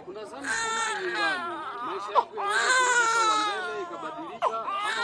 Unazani 0.06 0.46
kurudi 0.48 1.06
nyumbani, 1.06 1.44
maisha 1.86 2.12
yako 2.18 2.36
yanaweza 2.36 2.72
kurudi 2.76 3.06
sawa 3.14 3.36
mbele 3.36 3.82
ikabadilika, 3.82 4.46
ama 4.46 5.02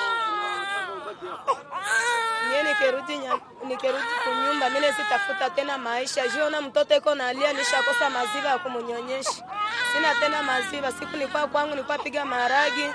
unataka 0.57 0.93
ubaki 0.93 1.07
hapa? 1.09 1.12
Mie 2.49 2.63
nikerudi 2.63 3.19
nikerudi 3.69 4.05
kunyumba 4.25 4.71
mimi 4.71 4.87
sitafuta 4.87 5.51
tena 5.51 5.79
maisha 5.79 6.29
juu 6.29 6.51
na 6.51 6.61
mtoto 6.61 6.97
iko 6.97 7.15
nalia, 7.15 7.53
nishakosa 7.53 8.11
maziwa 8.11 8.51
ya 8.53 8.59
kumunyonyesha, 8.59 9.31
sina 9.93 10.15
tena 10.21 10.43
maziwa. 10.43 10.93
Siku 10.93 11.13
nilikuwa 11.17 11.47
kwangu 11.47 11.71
nilikuwa 11.71 11.99
piga 11.99 12.25
maragi, 12.25 12.87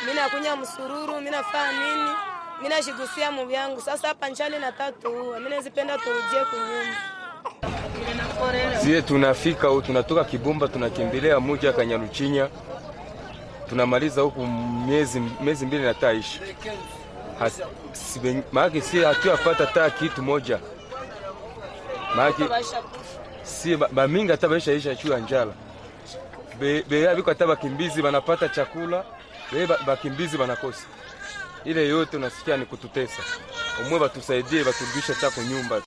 mimi 0.00 0.14
nakunya 0.14 0.56
msururu, 0.56 1.14
mimi 1.14 1.30
nafanya 1.30 1.72
nini, 1.72 2.10
mimi 2.56 2.68
nashigusia 2.74 3.30
mu 3.30 3.50
yangu. 3.50 3.80
Sasa 3.80 4.08
hapa 4.08 4.28
nchali 4.28 4.58
na 4.58 4.72
tatu 4.72 5.10
huwa 5.12 5.38
mimi 5.40 5.50
nazipenda 5.50 5.98
turudie 5.98 6.44
kunyumba. 6.50 6.96
Sie 8.82 9.02
tunafika 9.02 9.68
huku 9.68 9.82
tunatoka 9.82 10.24
Kibumba 10.24 10.68
tunakimbilia 10.68 11.40
muji 11.40 11.72
Kanyaruchinya, 11.72 12.48
tunamaliza 13.68 14.22
huku 14.22 14.46
miezi 14.86 15.20
miezi 15.20 15.66
mbili 15.66 15.82
na 15.82 15.94
taishi 15.94 16.40
maake 18.52 18.80
si 18.80 18.98
hatuyapata 19.02 19.66
taa 19.66 19.90
kitu 19.90 20.22
moja 20.22 20.58
maake 22.16 22.44
si 23.42 23.76
bamingi 23.76 24.30
hata 24.30 24.48
baishaisha 24.48 24.94
juu 24.94 25.12
ya 25.12 25.18
njala 25.18 25.52
beya 26.88 27.14
biko 27.14 27.30
hata 27.30 27.46
bakimbizi 27.46 28.02
banapata 28.02 28.48
chakula 28.48 29.04
be 29.52 29.68
bakimbizi 29.86 30.38
banakosa 30.38 30.86
ile 31.64 31.88
yote 31.88 32.16
unasikia 32.16 32.56
ni 32.56 32.64
kututesa. 32.66 33.22
Umwe 33.86 33.98
batusaidie 33.98 34.64
baturudishe 34.64 35.14
chako 35.20 35.42
nyumba. 35.42 35.82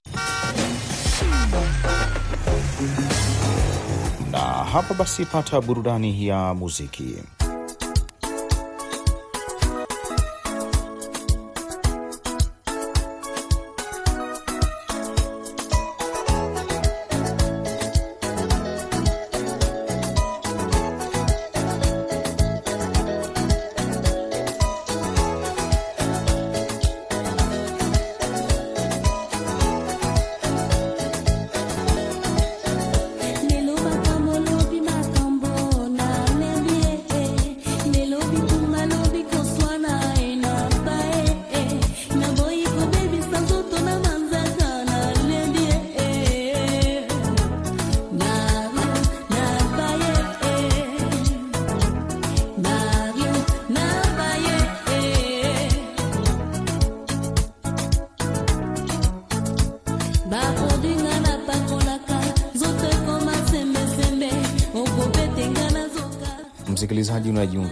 Na 4.32 4.40
hapa 4.40 4.94
basi, 4.94 5.26
pata 5.26 5.62
burudani 5.62 6.28
ya 6.28 6.54
muziki. 6.54 7.16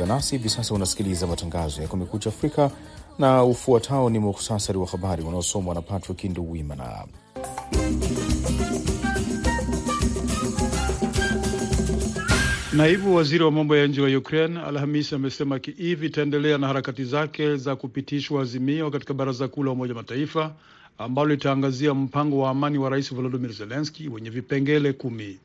Unajiunga 0.05 0.15
nasi 0.15 0.37
hivi 0.37 0.49
sasa, 0.49 0.73
unasikiliza 0.73 1.27
matangazo 1.27 1.81
ya 1.81 1.87
Kumekucha 1.87 2.29
Afrika 2.29 2.71
na 3.19 3.43
ufuatao 3.43 4.09
ni 4.09 4.19
muhtasari 4.19 4.77
wa 4.79 4.87
habari 4.87 5.23
unaosomwa 5.23 5.75
na 5.75 5.81
Patrick 5.81 6.23
Nduwimana. 6.23 7.05
Naibu 12.73 13.15
waziri 13.15 13.43
wa 13.43 13.51
mambo 13.51 13.75
ya 13.77 13.87
nje 13.87 14.01
wa 14.01 14.17
Ukraine 14.17 14.59
Alhamisi 14.59 15.15
amesema 15.15 15.59
Kiev 15.59 16.03
itaendelea 16.03 16.57
na 16.57 16.67
harakati 16.67 17.03
zake 17.05 17.57
za 17.57 17.75
kupitishwa 17.75 18.41
azimio 18.41 18.91
katika 18.91 19.13
baraza 19.13 19.47
kuu 19.47 19.63
la 19.63 19.71
Umoja 19.71 19.93
Mataifa 19.93 20.53
ambalo 20.97 21.29
litaangazia 21.29 21.93
mpango 21.93 22.39
wa 22.39 22.49
amani 22.49 22.77
wa 22.77 22.89
rais 22.89 23.13
Volodymyr 23.13 23.51
Zelensky 23.53 24.07
wenye 24.09 24.29
vipengele 24.29 24.93
kumi. 24.93 25.39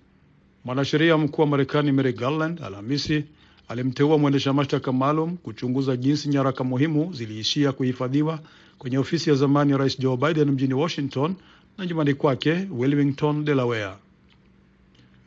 Mwanasheria 0.64 1.16
mkuu 1.18 1.42
wa 1.42 1.48
Marekani 1.48 1.92
Merrick 1.92 2.18
Garland 2.18 2.62
Alhamisi 2.62 3.24
alimteua 3.70 4.18
mwendesha 4.18 4.52
mashtaka 4.52 4.92
maalum 4.92 5.37
kuchunguza 5.37 5.96
jinsi 5.96 6.28
nyaraka 6.28 6.64
muhimu 6.64 7.12
ziliishia 7.12 7.72
kuhifadhiwa 7.72 8.38
kwenye 8.78 8.98
ofisi 8.98 9.30
ya 9.30 9.37
zamani 9.37 9.72
ya 9.72 9.78
rais 9.78 9.98
Joe 9.98 10.16
Biden 10.16 10.50
mjini 10.50 10.74
Washington 10.74 11.35
na 11.78 11.87
nyumbani 11.87 12.14
kwake 12.14 12.68
Wilmington, 12.70 13.44
Delaware. 13.44 13.92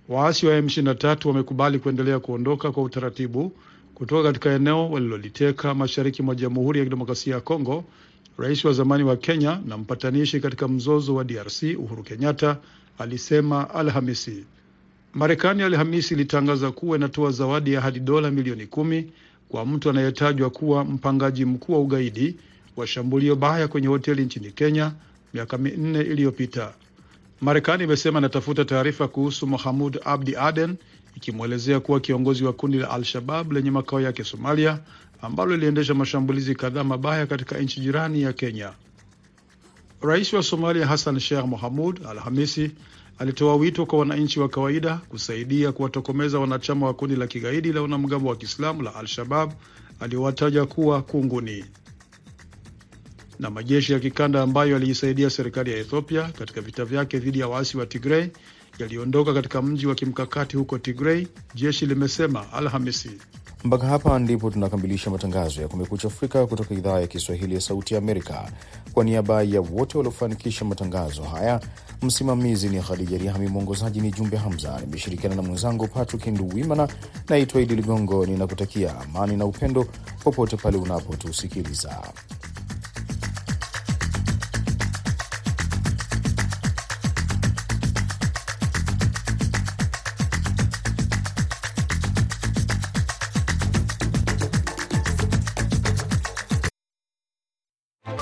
Waasi 0.10 0.45
wa 0.45 0.62
M23 0.62 1.27
wamekubali 1.27 1.79
kuendelea 1.79 2.19
kuondoka 2.19 2.71
kwa 2.71 2.84
utaratibu 2.84 3.51
kutoka 3.95 4.23
katika 4.23 4.49
eneo 4.51 4.89
waliloliteka 4.89 5.73
mashariki 5.73 6.23
mwa 6.23 6.36
Jamhuri 6.36 6.79
ya 6.79 6.86
Kidemokrasia 6.86 7.36
ya 7.36 7.41
Kongo. 7.41 7.84
Rais 8.38 8.65
wa 8.65 8.73
zamani 8.73 9.03
wa 9.03 9.17
Kenya 9.17 9.60
na 9.65 9.77
mpatanishi 9.77 10.39
katika 10.39 10.67
mzozo 10.67 11.15
wa 11.15 11.23
DRC 11.23 11.63
Uhuru 11.77 12.03
Kenyatta 12.03 12.58
alisema 12.97 13.69
Alhamisi. 13.69 14.45
Marekani 15.13 15.63
Alhamisi 15.63 16.13
ilitangaza 16.13 16.71
kuwa 16.71 16.97
inatoa 16.97 17.32
zawadi 17.32 17.73
ya 17.73 17.82
hadi 17.82 17.99
dola 17.99 18.32
milioni 18.32 18.67
kumi 18.67 19.12
kwa 19.49 19.65
mtu 19.65 19.89
anayetajwa 19.89 20.49
kuwa 20.49 20.86
mpangaji 20.86 21.45
mkuu 21.45 21.73
wa 21.73 21.80
ugaidi 21.80 22.36
wa 22.76 22.88
shambulio 22.88 23.36
baya 23.36 23.67
kwenye 23.67 23.88
hoteli 23.88 24.26
nchini 24.26 24.52
Kenya 24.52 24.91
miaka 25.34 25.58
minne 25.58 26.02
iliyopita. 26.02 26.73
Marekani 27.41 27.84
imesema 27.84 28.19
inatafuta 28.19 28.65
taarifa 28.65 29.08
kuhusu 29.08 29.47
Mohamud 29.47 29.99
Abdi 30.06 30.36
Aden, 30.36 30.76
ikimwelezea 31.15 31.80
kuwa 31.80 31.99
kiongozi 31.99 32.43
wa 32.43 32.54
kundi 32.54 32.78
la 32.78 32.89
Al-Shabab 32.89 33.52
lenye 33.52 33.71
makao 33.71 34.02
yake 34.02 34.23
Somalia, 34.23 34.80
ambalo 35.21 35.52
liliendesha 35.52 35.93
mashambulizi 35.93 36.56
kadhaa 36.56 36.84
mabaya 36.84 37.26
katika 37.28 37.58
nchi 37.58 37.80
jirani 37.82 38.21
ya 38.21 38.34
Kenya. 38.34 38.71
Rais 40.02 40.34
wa 40.34 40.43
Somalia 40.43 40.88
Hassan 40.88 41.19
Sheikh 41.19 41.45
Mohamud 41.45 42.06
Alhamisi 42.10 42.71
alitoa 43.19 43.56
wito 43.56 43.86
kwa 43.86 43.99
wananchi 43.99 44.39
wa 44.39 44.49
kawaida 44.49 44.95
kusaidia 45.10 45.71
kuwatokomeza 45.71 46.39
wanachama 46.39 46.86
wa 46.86 46.93
kundi 46.93 47.15
la 47.15 47.28
kigaidi 47.28 47.73
la 47.73 47.82
wanamgambo 47.82 48.30
wa 48.30 48.36
Kiislamu 48.36 48.82
la 48.82 48.95
Al-Shabab 48.95 49.52
aliowataja 49.99 50.65
kuwa 50.65 51.02
kunguni. 51.02 51.65
Na 53.39 53.49
majeshi 53.49 53.93
ya 53.93 53.99
kikanda 53.99 54.41
ambayo 54.41 54.71
yaliisaidia 54.73 55.30
serikali 55.30 55.71
ya 55.71 55.78
Ethiopia 55.78 56.21
katika 56.23 56.62
vita 56.62 56.86
vyake 56.86 57.19
dhidi 57.19 57.39
ya 57.39 57.47
waasi 57.47 57.78
wa 57.78 57.86
Tigrei 57.86 58.32
yaliondoka 58.80 59.34
katika 59.34 59.62
mji 59.62 59.88
wa 59.88 59.95
kimkakati 59.95 60.58
huko 60.58 60.78
Tigrei, 60.80 61.28
jeshi 61.56 61.86
limesema 61.86 62.54
Alhamisi. 62.54 63.12
Mpaka 63.63 63.88
hapa 63.88 64.19
ndipo 64.19 64.49
tunakamilisha 64.52 65.10
matangazo 65.12 65.62
ya 65.62 65.67
Kumekucha 65.67 66.08
Afrika 66.08 66.47
kutoka 66.47 66.73
idhaa 66.76 66.99
ya 66.99 67.08
Kiswahili 67.08 67.56
ya 67.56 67.62
Sauti 67.62 67.93
ya 67.93 67.97
Amerika. 67.97 68.52
Kwa 68.93 69.04
niaba 69.04 69.43
ya 69.43 69.62
wote 69.62 69.97
waliofanikisha 69.97 70.65
matangazo 70.65 71.23
haya, 71.23 71.60
msimamizi 72.03 72.69
ni 72.69 72.81
Khadija 72.81 73.17
Riami, 73.17 73.47
mwongozaji 73.47 74.01
ni 74.01 74.11
Jumbe 74.11 74.37
Hamza. 74.37 74.79
Nimeshirikiana 74.81 75.35
na 75.35 75.41
mwenzangu 75.41 75.87
Patrick 75.87 76.27
Nduwimana. 76.27 76.87
Naitwa 77.29 77.61
Idi 77.61 77.75
Ligongo, 77.75 78.25
ninakutakia 78.25 78.99
amani 78.99 79.37
na 79.37 79.45
upendo 79.45 79.85
popote 80.23 80.57
pale 80.57 80.77
unapotusikiliza. 80.77 82.01